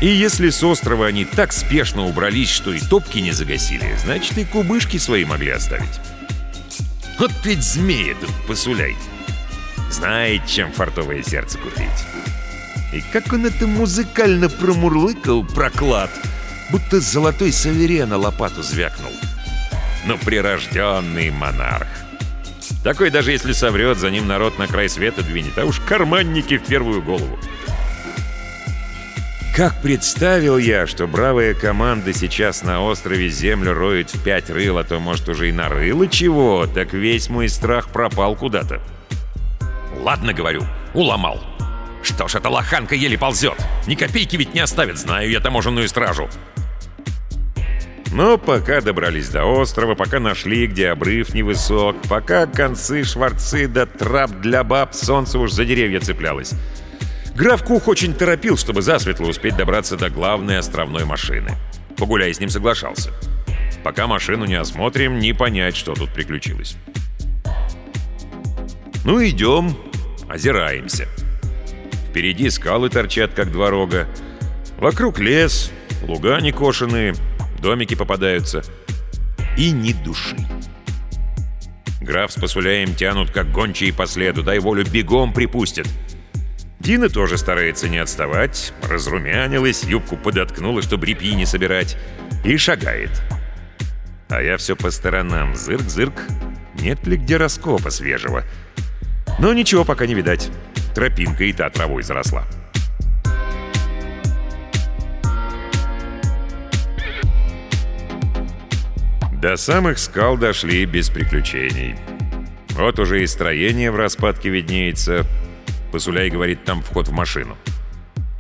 И 0.02 0.08
если 0.08 0.50
с 0.50 0.62
острова 0.64 1.08
они 1.08 1.26
так 1.26 1.54
спешно 1.54 2.06
убрались, 2.06 2.50
что 2.50 2.74
и 2.74 2.80
топки 2.80 3.20
не 3.20 3.32
загасили, 3.32 3.96
значит 4.04 4.38
и 4.38 4.44
кубышки 4.44 4.98
свои 4.98 5.26
могли 5.26 5.52
оставить. 5.52 6.00
Вот 7.18 7.32
ведь 7.44 7.64
змея 7.64 8.16
тут 8.20 8.34
посуляй. 8.48 8.96
Знает, 9.90 10.46
чем 10.46 10.72
фартовое 10.72 11.24
сердце 11.24 11.58
купить. 11.58 11.88
И 12.94 13.02
как 13.14 13.32
он 13.32 13.46
это 13.46 13.68
музыкально 13.68 14.50
промурлыкал, 14.50 15.46
проклад, 15.46 16.12
будто 16.72 17.00
золотой 17.00 17.54
савере 17.54 18.06
на 18.06 18.18
лопату 18.18 18.64
звякнул. 18.64 19.12
Ну, 20.06 20.18
прирожденный 20.18 21.32
монарх. 21.32 21.88
Такой 22.84 23.10
даже 23.10 23.32
если 23.32 23.54
соврет, 23.54 23.98
за 23.98 24.12
ним 24.12 24.28
народ 24.28 24.60
на 24.60 24.68
край 24.68 24.90
света 24.90 25.24
двинет, 25.24 25.58
а 25.58 25.66
уж 25.66 25.80
карманники 25.80 26.58
в 26.58 26.66
первую 26.66 27.02
голову. 27.02 27.40
Как 29.56 29.82
представил 29.82 30.58
я, 30.58 30.86
что 30.86 31.08
бравая 31.08 31.54
команда 31.54 32.12
сейчас 32.12 32.62
на 32.62 32.84
острове 32.84 33.30
землю 33.30 33.74
роет 33.74 34.14
в 34.14 34.22
пять 34.22 34.50
рыл, 34.50 34.78
а 34.78 34.84
то, 34.84 35.00
может, 35.00 35.30
уже 35.30 35.48
и 35.48 35.54
нарыло 35.54 36.08
чего, 36.08 36.68
так 36.68 36.92
весь 36.92 37.30
мой 37.30 37.48
страх 37.48 37.88
пропал 37.88 38.36
куда-то. 38.36 38.82
Ладно, 40.02 40.34
говорю, 40.34 40.64
уломал. 40.94 41.42
Что 42.04 42.28
ж, 42.28 42.36
эта 42.36 42.50
лоханка 42.50 42.96
еле 42.96 43.18
ползет. 43.18 43.56
Ни 43.88 43.96
копейки 43.96 44.36
ведь 44.36 44.54
не 44.54 44.60
оставит, 44.60 44.98
знаю 44.98 45.30
я 45.30 45.40
таможенную 45.40 45.88
стражу. 45.88 46.28
Но 48.12 48.38
пока 48.38 48.82
добрались 48.82 49.30
до 49.30 49.46
острова, 49.46 49.96
пока 49.96 50.20
нашли, 50.20 50.68
где 50.68 50.90
обрыв 50.90 51.34
невысок, 51.34 51.96
пока 52.10 52.46
концы 52.46 53.06
шварцы 53.06 53.70
да 53.70 53.86
трап 53.86 54.32
для 54.42 54.66
баб, 54.66 54.94
солнце 54.94 55.40
уж 55.40 55.54
за 55.54 55.64
деревья 55.64 56.02
цеплялось. 56.02 56.52
Граф 57.36 57.66
Кух 57.66 57.90
очень 57.90 58.14
торопил, 58.14 58.56
чтобы 58.56 58.82
засветло 58.82 59.26
успеть 59.26 59.58
добраться 59.58 59.98
до 59.98 60.10
главной 60.10 60.58
островной 60.58 61.04
машины. 61.04 61.52
Погуляй 61.98 62.34
с 62.34 62.40
ним 62.40 62.50
соглашался. 62.50 63.12
Пока 63.84 64.08
машину 64.08 64.46
не 64.46 64.56
осмотрим, 64.56 65.20
не 65.20 65.34
понять, 65.34 65.76
что 65.76 65.94
тут 65.94 66.12
приключилось. 66.12 66.78
Ну, 69.04 69.24
идем, 69.24 69.78
озираемся. 70.30 71.08
Впереди 72.10 72.50
скалы 72.50 72.90
торчат, 72.90 73.34
как 73.34 73.52
два 73.52 73.70
рога. 73.70 74.08
Вокруг 74.78 75.20
лес, 75.20 75.72
луга 76.04 76.40
некошенные, 76.40 77.16
домики 77.62 77.96
попадаются. 77.96 78.64
И 79.58 79.72
ни 79.72 79.92
души. 79.92 80.38
Граф 82.00 82.32
с 82.32 82.36
посуляем 82.36 82.96
тянут, 82.96 83.32
как 83.32 83.52
гончие 83.52 83.92
по 83.92 84.06
следу, 84.06 84.42
дай 84.42 84.60
волю, 84.60 84.86
бегом 84.90 85.34
припустят. 85.34 85.88
Дина 86.86 87.10
тоже 87.10 87.40
старается 87.40 87.90
не 87.90 87.98
отставать, 87.98 88.72
разрумянилась, 88.88 89.84
юбку 89.84 90.18
подоткнула, 90.18 90.84
чтобы 90.84 91.08
репьи 91.08 91.34
не 91.34 91.48
собирать, 91.48 91.98
и 92.44 92.58
шагает. 92.58 93.10
А 94.30 94.40
я 94.40 94.56
все 94.58 94.76
по 94.76 94.92
сторонам, 94.92 95.54
зырк-зырк, 95.54 96.14
нет 96.80 97.08
ли 97.08 97.18
где 97.18 97.38
раскопа 97.38 97.90
свежего. 97.90 98.44
Но 99.40 99.52
ничего 99.52 99.84
пока 99.84 100.06
не 100.06 100.14
видать, 100.14 100.52
тропинка 100.94 101.46
и 101.46 101.54
та 101.54 101.72
травой 101.72 102.04
заросла. 102.04 102.46
До 109.42 109.56
самых 109.56 109.98
скал 109.98 110.38
дошли 110.38 110.86
без 110.86 111.10
приключений. 111.10 111.96
Вот 112.74 113.00
уже 113.00 113.24
и 113.24 113.28
строение 113.28 113.90
в 113.90 113.96
распадке 113.96 114.50
виднеется, 114.50 115.26
Басуляй 115.96 116.30
говорит, 116.30 116.66
там 116.66 116.82
вход 116.82 117.08
в 117.08 117.14
машину. 117.14 117.56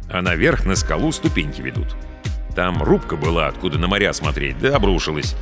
А 0.09 0.21
наверх 0.21 0.65
на 0.65 0.75
скалу 0.75 1.13
ступеньки 1.13 1.61
ведут. 1.61 1.95
Там 2.53 2.83
рубка 2.83 3.15
была, 3.15 3.47
откуда 3.47 3.77
на 3.77 3.87
моря 3.87 4.11
смотреть, 4.11 4.59
да 4.59 4.75
обрушилась. 4.75 5.37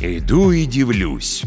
Иду 0.00 0.52
и 0.52 0.66
дивлюсь. 0.66 1.42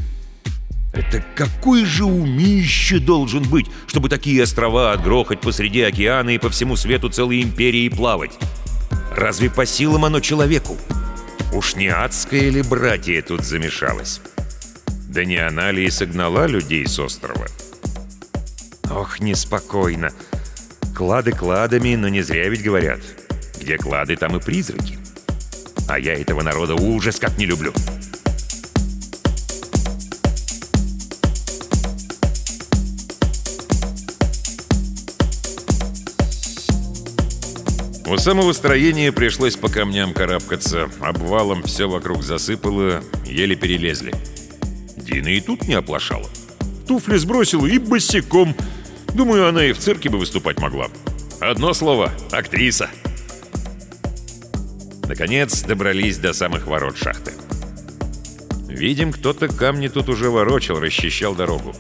Это 0.92 1.24
какой 1.34 1.86
же 1.86 2.04
умище 2.04 3.00
должен 3.00 3.44
быть, 3.44 3.68
чтобы 3.88 4.10
такие 4.10 4.44
острова 4.44 4.92
отгрохать 4.92 5.40
посреди 5.40 5.80
океана 5.82 6.32
и 6.32 6.40
по 6.40 6.50
всему 6.50 6.76
свету 6.76 7.08
целой 7.08 7.42
империи 7.42 7.88
плавать? 7.88 8.38
Разве 9.16 9.50
по 9.50 9.66
силам 9.66 10.04
оно 10.04 10.20
человеку? 10.20 10.76
Уж 11.54 11.76
не 11.76 11.88
адское 11.88 12.50
ли 12.50 12.64
братья 12.64 13.22
тут 13.22 13.46
замешалось? 13.46 14.20
Да 15.08 15.24
не 15.24 15.38
она 15.38 15.72
ли 15.72 15.86
и 15.86 15.90
согнала 15.90 16.48
людей 16.48 16.86
с 16.86 17.00
острова? 17.00 17.48
Ох, 18.90 19.20
неспокойно. 19.20 20.12
Клады 20.96 21.32
кладами, 21.32 21.96
но 21.96 22.10
не 22.10 22.22
зря 22.22 22.50
ведь 22.50 22.64
говорят. 22.64 23.00
Где 23.60 23.78
клады, 23.78 24.16
там 24.16 24.36
и 24.36 24.40
призраки. 24.40 24.98
А 25.88 26.00
я 26.00 26.14
этого 26.14 26.42
народа 26.42 26.76
ужас 26.76 27.20
как 27.20 27.38
не 27.38 27.46
люблю. 27.46 27.72
У 38.08 38.18
самого 38.18 38.54
строения 38.54 39.12
пришлось 39.12 39.56
по 39.56 39.70
камням 39.70 40.14
карабкаться. 40.16 40.90
Обвалом 41.00 41.62
все 41.62 41.88
вокруг 41.88 42.24
засыпало, 42.24 43.04
еле 43.24 43.56
перелезли. 43.56 44.16
Дина 44.98 45.28
и 45.28 45.40
тут 45.40 45.68
не 45.68 45.76
оплошала. 45.76 46.28
Туфли 46.88 47.18
сбросила 47.18 47.68
и 47.68 47.78
босиком 47.78 48.56
Думаю, 49.14 49.48
она 49.48 49.66
и 49.66 49.74
в 49.74 49.80
цирке 49.80 50.10
бы 50.10 50.18
выступать 50.18 50.60
могла. 50.60 50.88
Одно 51.40 51.74
слово— 51.74 52.12
актриса. 52.32 52.90
Наконец 55.08 55.62
добрались 55.64 56.18
до 56.18 56.34
самых 56.34 56.68
ворот 56.68 56.98
шахты. 56.98 57.34
Видим, 58.68 59.12
кто-то 59.12 59.48
камни 59.48 59.88
тут 59.88 60.10
уже 60.10 60.30
ворочал, 60.30 60.80
расчищал 60.80 61.34
дорогу. 61.34 61.76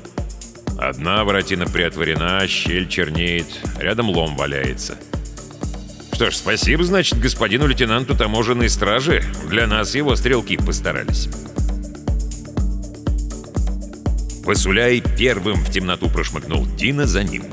Одна 0.79 1.23
воротина 1.23 1.65
приотворена, 1.65 2.47
щель 2.47 2.87
чернеет, 2.87 3.47
рядом 3.77 4.09
лом 4.09 4.35
валяется. 4.35 4.97
Что 6.13 6.31
ж, 6.31 6.35
спасибо, 6.35 6.83
значит, 6.83 7.19
господину 7.19 7.67
лейтенанту 7.67 8.15
таможенной 8.15 8.69
стражи. 8.69 9.23
Для 9.47 9.67
нас 9.67 9.95
его 9.95 10.15
стрелки 10.15 10.57
постарались. 10.57 11.29
Васуляй 14.49 15.03
первым 15.15 15.57
в 15.57 15.69
темноту 15.69 16.09
прошмыгнул, 16.09 16.65
Дина 16.65 17.05
за 17.05 17.23
ним. 17.23 17.43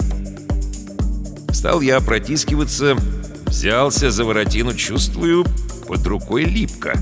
Стал 1.53 1.83
я 1.83 2.01
протискиваться, 2.01 2.97
взялся 3.45 4.11
за 4.11 4.25
воротину, 4.25 4.73
чувствую, 4.73 5.45
под 5.87 6.07
рукой 6.07 6.45
липко. 6.45 6.95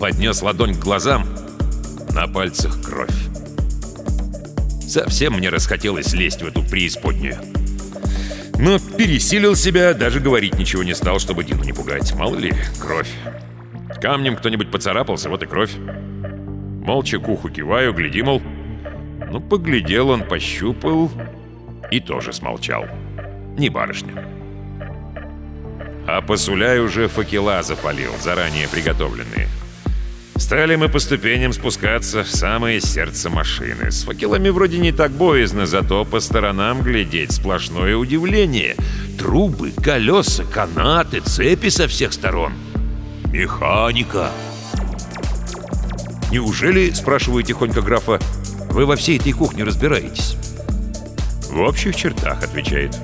Поднес 0.00 0.42
ладонь 0.42 0.74
к 0.74 0.80
глазам, 0.80 1.28
на 2.10 2.26
пальцах 2.26 2.82
кровь. 2.82 3.14
Совсем 4.84 5.34
мне 5.34 5.48
расхотелось 5.48 6.12
лезть 6.12 6.42
в 6.42 6.48
эту 6.48 6.64
преисподнюю. 6.64 7.38
Но 8.58 8.80
пересилил 8.80 9.54
себя, 9.54 9.94
даже 9.94 10.18
говорить 10.18 10.58
ничего 10.58 10.82
не 10.82 10.96
стал, 10.96 11.20
чтобы 11.20 11.44
Дину 11.44 11.62
не 11.62 11.72
пугать. 11.72 12.12
Мало 12.14 12.34
ли, 12.34 12.52
кровь. 12.80 13.12
Камнем 14.02 14.34
кто-нибудь 14.34 14.72
поцарапался, 14.72 15.28
вот 15.28 15.44
и 15.44 15.46
кровь. 15.46 15.70
Молча 15.76 17.20
к 17.20 17.28
уху 17.28 17.48
киваю, 17.48 17.94
гляди, 17.94 18.20
мол, 18.20 18.42
ну, 19.34 19.40
поглядел 19.40 20.10
он, 20.10 20.22
пощупал 20.22 21.10
и 21.90 21.98
тоже 21.98 22.32
смолчал. 22.32 22.84
Не 23.58 23.68
барышня. 23.68 24.24
А 26.06 26.20
посуляй 26.20 26.78
уже 26.78 27.08
факела 27.08 27.60
запалил, 27.64 28.12
заранее 28.20 28.68
приготовленные. 28.68 29.48
Стали 30.36 30.76
мы 30.76 30.88
по 30.88 31.00
ступеням 31.00 31.52
спускаться 31.52 32.22
в 32.22 32.28
самое 32.28 32.80
сердце 32.80 33.28
машины. 33.28 33.90
С 33.90 34.04
факелами 34.04 34.50
вроде 34.50 34.78
не 34.78 34.92
так 34.92 35.10
боязно, 35.10 35.66
зато 35.66 36.04
по 36.04 36.20
сторонам 36.20 36.82
глядеть 36.82 37.32
сплошное 37.32 37.96
удивление. 37.96 38.76
Трубы, 39.18 39.72
колеса, 39.72 40.44
канаты, 40.44 41.18
цепи 41.18 41.70
со 41.70 41.88
всех 41.88 42.12
сторон. 42.12 42.52
Механика. 43.32 44.30
Неужели, 46.30 46.90
спрашиваю 46.90 47.42
тихонько 47.42 47.80
графа, 47.80 48.20
вы 48.70 48.86
во 48.86 48.96
всей 48.96 49.18
этой 49.18 49.32
кухне 49.32 49.64
разбираетесь?» 49.64 50.36
«В 51.50 51.60
общих 51.60 51.94
чертах»,— 51.94 52.42
отвечает. 52.42 52.96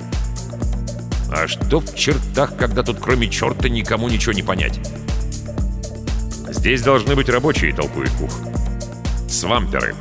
«А 1.30 1.46
что 1.46 1.80
в 1.80 1.94
чертах, 1.94 2.56
когда 2.56 2.82
тут 2.82 2.98
кроме 3.00 3.28
черта 3.28 3.68
никому 3.68 4.08
ничего 4.08 4.32
не 4.32 4.42
понять?» 4.42 4.80
«Здесь 6.50 6.82
должны 6.82 7.14
быть 7.14 7.28
рабочие»,— 7.28 7.72
толкует 7.76 8.10
Кух. 8.10 8.30
«Свамперы. 9.28 9.94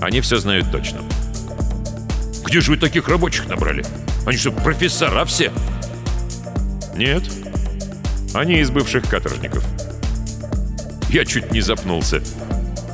Они 0.00 0.20
все 0.20 0.38
знают 0.38 0.70
точно». 0.70 1.00
«Где 2.44 2.60
же 2.60 2.70
вы 2.70 2.78
таких 2.78 3.08
рабочих 3.08 3.48
набрали? 3.48 3.84
Они 4.24 4.36
что, 4.36 4.52
профессора 4.52 5.24
все?» 5.24 5.52
«Нет. 6.94 7.24
Они 8.32 8.60
из 8.60 8.70
бывших 8.70 9.08
каторжников». 9.08 9.64
Я 11.10 11.24
чуть 11.24 11.52
не 11.52 11.60
запнулся. 11.60 12.22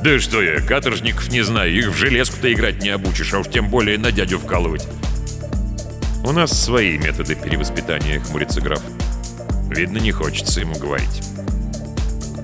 Да 0.05 0.19
что 0.19 0.39
я, 0.39 0.61
каторжников 0.61 1.31
не 1.31 1.41
знаю, 1.41 1.75
их 1.75 1.87
в 1.87 1.97
железку-то 1.97 2.53
играть 2.53 2.79
не 2.83 2.89
обучишь, 2.89 3.33
а 3.33 3.39
уж 3.39 3.47
тем 3.47 3.69
более 3.69 3.97
на 3.97 4.11
дядю 4.11 4.37
вкалывать. 4.37 4.87
У 6.23 6.31
нас 6.31 6.51
свои 6.51 6.99
методы 6.99 7.33
перевоспитания, 7.33 8.19
хмурится 8.19 8.61
граф. 8.61 8.83
Видно, 9.67 9.97
не 9.97 10.11
хочется 10.11 10.59
ему 10.59 10.75
говорить. 10.75 11.23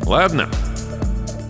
Ладно, 0.06 0.50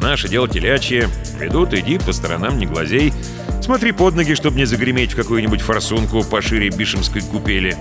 Наше 0.02 0.28
дело 0.28 0.50
телячье. 0.50 1.08
Ведут, 1.39 1.74
иди, 1.74 1.97
по 1.97 2.12
сторонам 2.12 2.58
не 2.58 2.65
глазей. 2.65 3.13
Смотри 3.62 3.93
под 3.93 4.15
ноги, 4.15 4.34
чтобы 4.34 4.58
не 4.58 4.65
загреметь 4.65 5.13
в 5.13 5.15
какую-нибудь 5.15 5.62
форсунку 5.62 6.26
пошире 6.26 6.71
Бишемской 6.71 7.21
купели. 7.21 7.78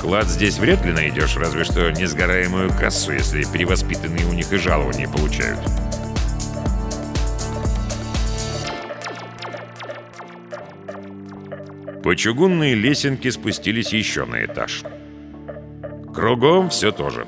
Клад 0.00 0.26
здесь 0.26 0.58
вряд 0.58 0.84
ли 0.84 0.90
найдешь, 0.90 1.36
разве 1.36 1.62
что 1.62 1.88
несгораемую 1.92 2.70
кассу, 2.70 3.12
если 3.12 3.44
перевоспитанные 3.44 4.26
у 4.26 4.32
них 4.32 4.52
и 4.52 4.56
жалования 4.56 5.08
получают. 5.08 5.60
По 12.08 12.16
чугунной 12.16 12.72
лесенке 12.72 13.30
спустились 13.30 13.92
еще 13.92 14.24
на 14.24 14.42
этаж. 14.42 14.82
Кругом 16.14 16.70
все 16.70 16.90
то 16.90 17.10
же. 17.10 17.26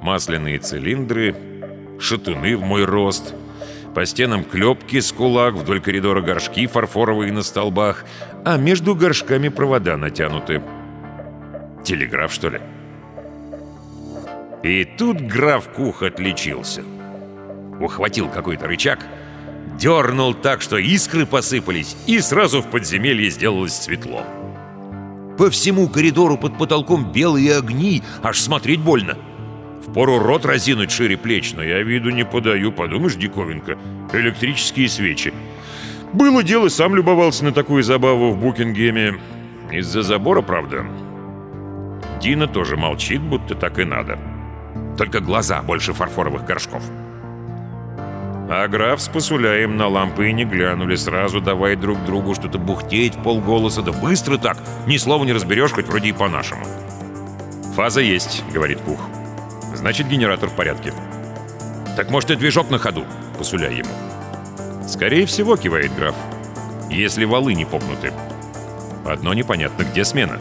Масляные 0.00 0.60
цилиндры, 0.60 1.34
шатуны 1.98 2.56
в 2.56 2.62
мой 2.62 2.84
рост, 2.84 3.34
по 3.92 4.06
стенам 4.06 4.44
клепки 4.44 5.00
с 5.00 5.10
кулак, 5.10 5.54
вдоль 5.54 5.80
коридора 5.80 6.20
горшки 6.20 6.68
фарфоровые 6.68 7.32
на 7.32 7.42
столбах, 7.42 8.04
а 8.44 8.58
между 8.58 8.94
горшками 8.94 9.48
провода 9.48 9.96
натянуты. 9.96 10.62
Телеграф, 11.82 12.32
что 12.32 12.48
ли? 12.48 12.60
И 14.62 14.84
тут 14.84 15.20
граф 15.20 15.68
Кух 15.68 16.04
отличился. 16.04 16.84
Ухватил 17.80 18.28
какой-то 18.28 18.68
рычаг, 18.68 19.00
дернул 19.78 20.34
так, 20.34 20.62
что 20.62 20.76
искры 20.76 21.26
посыпались, 21.26 21.96
и 22.06 22.20
сразу 22.20 22.62
в 22.62 22.70
подземелье 22.70 23.30
сделалось 23.30 23.74
светло. 23.74 24.24
По 25.38 25.48
всему 25.50 25.88
коридору 25.88 26.36
под 26.36 26.58
потолком 26.58 27.12
белые 27.12 27.56
огни, 27.56 28.02
аж 28.22 28.38
смотреть 28.38 28.80
больно. 28.80 29.16
Впору 29.82 30.18
рот 30.18 30.44
разинуть 30.44 30.90
шире 30.90 31.16
плеч, 31.16 31.54
но 31.54 31.62
я 31.62 31.82
виду 31.82 32.10
не 32.10 32.24
подаю, 32.24 32.72
подумаешь, 32.72 33.14
диковинка. 33.14 33.78
Электрические 34.12 34.88
свечи. 34.88 35.32
Было 36.12 36.42
дело, 36.42 36.68
сам 36.68 36.94
любовался 36.94 37.44
на 37.44 37.52
такую 37.52 37.82
забаву 37.82 38.32
в 38.32 38.38
Букингеме. 38.38 39.14
Из-за 39.72 40.02
забора, 40.02 40.42
правда. 40.42 40.84
Дина 42.20 42.46
тоже 42.46 42.76
молчит, 42.76 43.22
будто 43.22 43.54
так 43.54 43.78
и 43.78 43.84
надо. 43.84 44.18
Только 44.98 45.20
глаза 45.20 45.62
больше 45.62 45.94
фарфоровых 45.94 46.44
горшков. 46.44 46.82
А 48.52 48.66
граф 48.66 49.00
с 49.00 49.06
посуляем 49.06 49.76
на 49.76 49.86
лампы 49.86 50.28
и 50.28 50.32
не 50.32 50.44
глянули, 50.44 50.96
сразу 50.96 51.40
давай 51.40 51.76
друг 51.76 52.04
другу 52.04 52.34
что-то 52.34 52.58
бухтеть 52.58 53.14
полголоса, 53.22 53.80
да 53.80 53.92
быстро 53.92 54.38
так, 54.38 54.56
ни 54.88 54.96
слова 54.96 55.24
не 55.24 55.32
разберешь, 55.32 55.70
хоть 55.70 55.86
вроде 55.86 56.08
и 56.08 56.12
по-нашему. 56.12 56.66
«Фаза 57.76 58.00
есть»,— 58.00 58.42
говорит 58.52 58.80
Кух. 58.80 58.98
«Значит, 59.76 60.08
генератор 60.08 60.48
в 60.48 60.56
порядке». 60.56 60.92
«Так 61.96 62.10
может 62.10 62.32
и 62.32 62.34
движок 62.34 62.70
на 62.70 62.80
ходу?»— 62.80 63.04
посуляй 63.38 63.76
ему. 63.76 63.92
«Скорее 64.84 65.26
всего»,— 65.26 65.56
кивает 65.56 65.94
граф,— 65.94 66.16
«если 66.90 67.24
валы 67.24 67.54
не 67.54 67.64
попнуты. 67.64 68.12
Одно 69.06 69.32
непонятно, 69.32 69.84
где 69.84 70.04
смена?» 70.04 70.40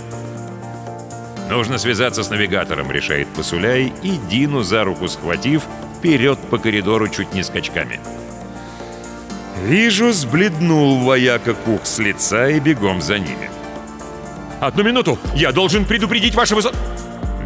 «Нужно 1.48 1.78
связаться 1.78 2.24
с 2.24 2.32
навигатором»,— 2.32 2.92
решает 2.92 3.28
Посуляй, 3.28 3.94
и 4.02 4.18
Дину 4.32 4.64
за 4.64 4.84
руку 4.84 5.08
схватив, 5.08 5.68
вперед 6.00 6.40
по 6.50 6.58
коридору 6.58 7.10
чуть 7.10 7.34
не 7.34 7.44
скачками. 7.44 8.00
Вижу, 9.66 10.14
сбледнул 10.14 11.00
вояка 11.04 11.54
Кух 11.54 11.86
с 11.86 12.00
лица 12.00 12.50
и 12.50 12.60
бегом 12.60 13.02
за 13.02 13.20
ними. 13.20 13.50
«Одну 14.62 14.84
минуту! 14.84 15.20
Я 15.36 15.52
должен 15.52 15.86
предупредить 15.86 16.36
вашего 16.36 16.62
за...» 16.62 16.72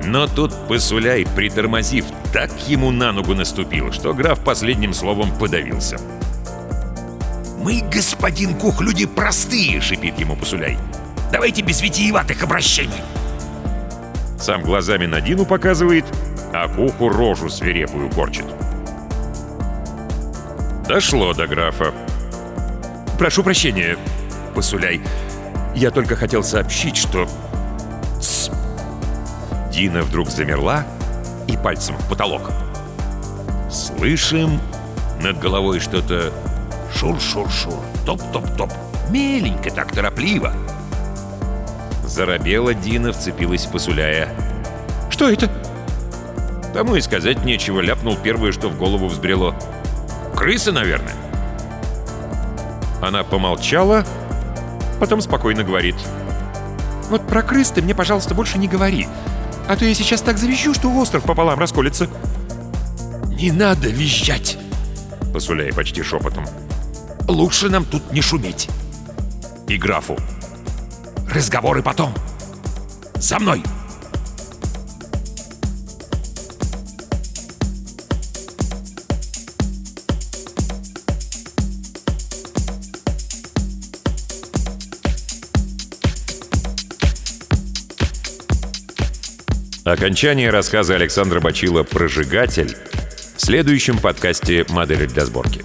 Но 0.05 0.27
тут 0.27 0.53
Посуляй, 0.67 1.25
притормозив, 1.35 2.05
так 2.33 2.51
ему 2.67 2.91
на 2.91 3.11
ногу 3.11 3.33
наступил, 3.33 3.91
что 3.91 4.13
граф 4.13 4.39
последним 4.43 4.93
словом 4.93 5.31
подавился. 5.37 5.99
«Мы, 7.59 7.81
господин 7.91 8.55
Кух, 8.55 8.81
люди 8.81 9.05
простые!»— 9.05 9.81
шипит 9.81 10.19
ему 10.19 10.35
Посуляй. 10.35 10.77
«Давайте 11.31 11.61
без 11.61 11.81
витиеватых 11.81 12.43
обращений!» 12.43 13.01
Сам 14.37 14.61
глазами 14.61 15.05
на 15.05 15.21
Дину 15.21 15.45
показывает, 15.45 16.05
а 16.53 16.67
Куху 16.67 17.09
рожу 17.09 17.49
свирепую 17.49 18.09
корчит. 18.09 18.45
Дошло 20.87 21.33
до 21.33 21.47
графа. 21.47 21.93
«Прошу 23.17 23.43
прощения, 23.43 23.97
Посуляй. 24.53 25.01
Я 25.75 25.89
только 25.91 26.15
хотел 26.15 26.43
сообщить, 26.43 26.97
что...» 26.97 27.27
Тс. 28.19 28.51
Дина 29.71 30.03
вдруг 30.03 30.29
замерла 30.29 30.85
и 31.47 31.57
пальцем 31.57 31.97
в 31.97 32.09
потолок. 32.09 32.51
Слышим 33.71 34.59
над 35.21 35.39
головой 35.39 35.79
что-то 35.79 36.31
шур-шур-шур, 36.93 37.79
топ-топ-топ. 38.05 38.71
Меленько 39.09 39.71
так, 39.71 39.91
торопливо. 39.91 40.53
Заробела 42.05 42.75
Дина, 42.75 43.11
вцепилась 43.11 43.65
в 43.65 43.71
Посуляя. 43.71 44.29
«Что 45.09 45.29
это?» 45.29 45.62
Тому 46.73 46.95
и 46.95 47.01
сказать 47.01 47.45
нечего, 47.45 47.81
ляпнул 47.81 48.17
первое, 48.17 48.51
что 48.51 48.67
в 48.67 48.77
голову 48.77 49.07
взбрело. 49.07 49.55
«Крысы, 50.35 50.71
наверное». 50.71 51.13
Она 52.99 53.23
помолчала, 53.23 54.05
потом 54.99 55.21
спокойно 55.21 55.63
говорит. 55.63 55.95
«Вот 57.09 57.27
про 57.27 57.43
крыс 57.43 57.69
ты 57.69 57.81
мне, 57.81 57.93
пожалуйста, 57.93 58.33
больше 58.33 58.57
не 58.57 58.67
говори, 58.67 59.07
а 59.67 59.75
то 59.75 59.85
я 59.85 59.93
сейчас 59.93 60.21
так 60.21 60.37
завещу, 60.37 60.73
что 60.73 60.89
остров 60.89 61.23
пополам 61.23 61.59
расколется». 61.59 62.09
«Не 63.27 63.51
надо 63.51 63.89
визжать!» 63.89 64.57
Посуляя 65.31 65.71
почти 65.73 66.01
шепотом. 66.01 66.45
«Лучше 67.27 67.69
нам 67.69 67.85
тут 67.85 68.11
не 68.11 68.21
шуметь. 68.21 68.69
И 69.67 69.77
графу. 69.77 70.17
Разговоры 71.29 71.83
потом. 71.83 72.13
За 73.15 73.39
мной!» 73.39 73.63
Окончание 89.85 90.49
рассказа 90.49 90.95
Александра 90.95 91.41
Бачила 91.41 91.83
«Прожигатель» 91.83 92.73
в 93.35 93.41
следующем 93.41 93.97
подкасте 93.97 94.65
«Модели 94.69 95.07
для 95.07 95.25
сборки». 95.25 95.61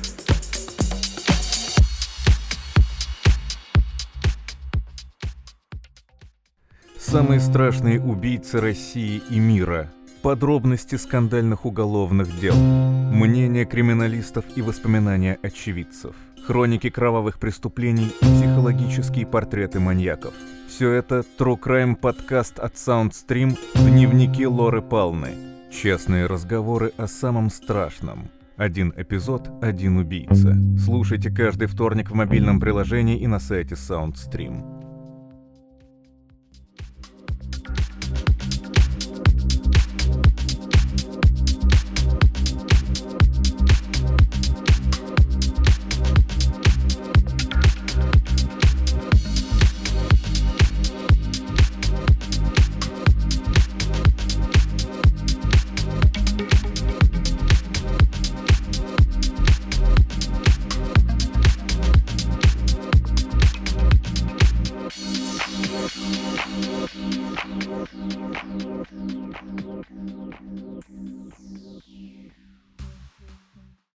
Самые 6.98 7.38
страшные 7.38 8.00
убийцы 8.00 8.60
России 8.60 9.22
и 9.30 9.38
мира. 9.38 9.88
Подробности 10.22 10.96
скандальных 10.96 11.64
уголовных 11.64 12.40
дел. 12.40 12.56
Мнения 12.56 13.66
криминалистов 13.66 14.44
и 14.56 14.62
воспоминания 14.62 15.38
очевидцев. 15.44 16.16
Хроники 16.44 16.90
кровавых 16.90 17.38
преступлений 17.38 18.12
и 18.20 18.24
психологические 18.24 19.26
портреты 19.26 19.78
маньяков. 19.78 20.34
Все 20.68 20.92
это 20.92 21.24
True 21.38 21.58
Crime 21.58 21.96
подкаст 21.96 22.58
от 22.58 22.74
Soundstream 22.74 23.58
«Дневники 23.74 24.46
Лоры 24.46 24.82
Палны». 24.82 25.30
Честные 25.72 26.26
разговоры 26.26 26.92
о 26.98 27.08
самом 27.08 27.48
страшном. 27.48 28.28
Один 28.56 28.92
эпизод, 28.94 29.48
один 29.62 29.96
убийца. 29.96 30.54
Слушайте 30.78 31.30
каждый 31.30 31.68
вторник 31.68 32.10
в 32.10 32.14
мобильном 32.14 32.60
приложении 32.60 33.18
и 33.18 33.26
на 33.26 33.40
сайте 33.40 33.76
Soundstream. 33.76 34.77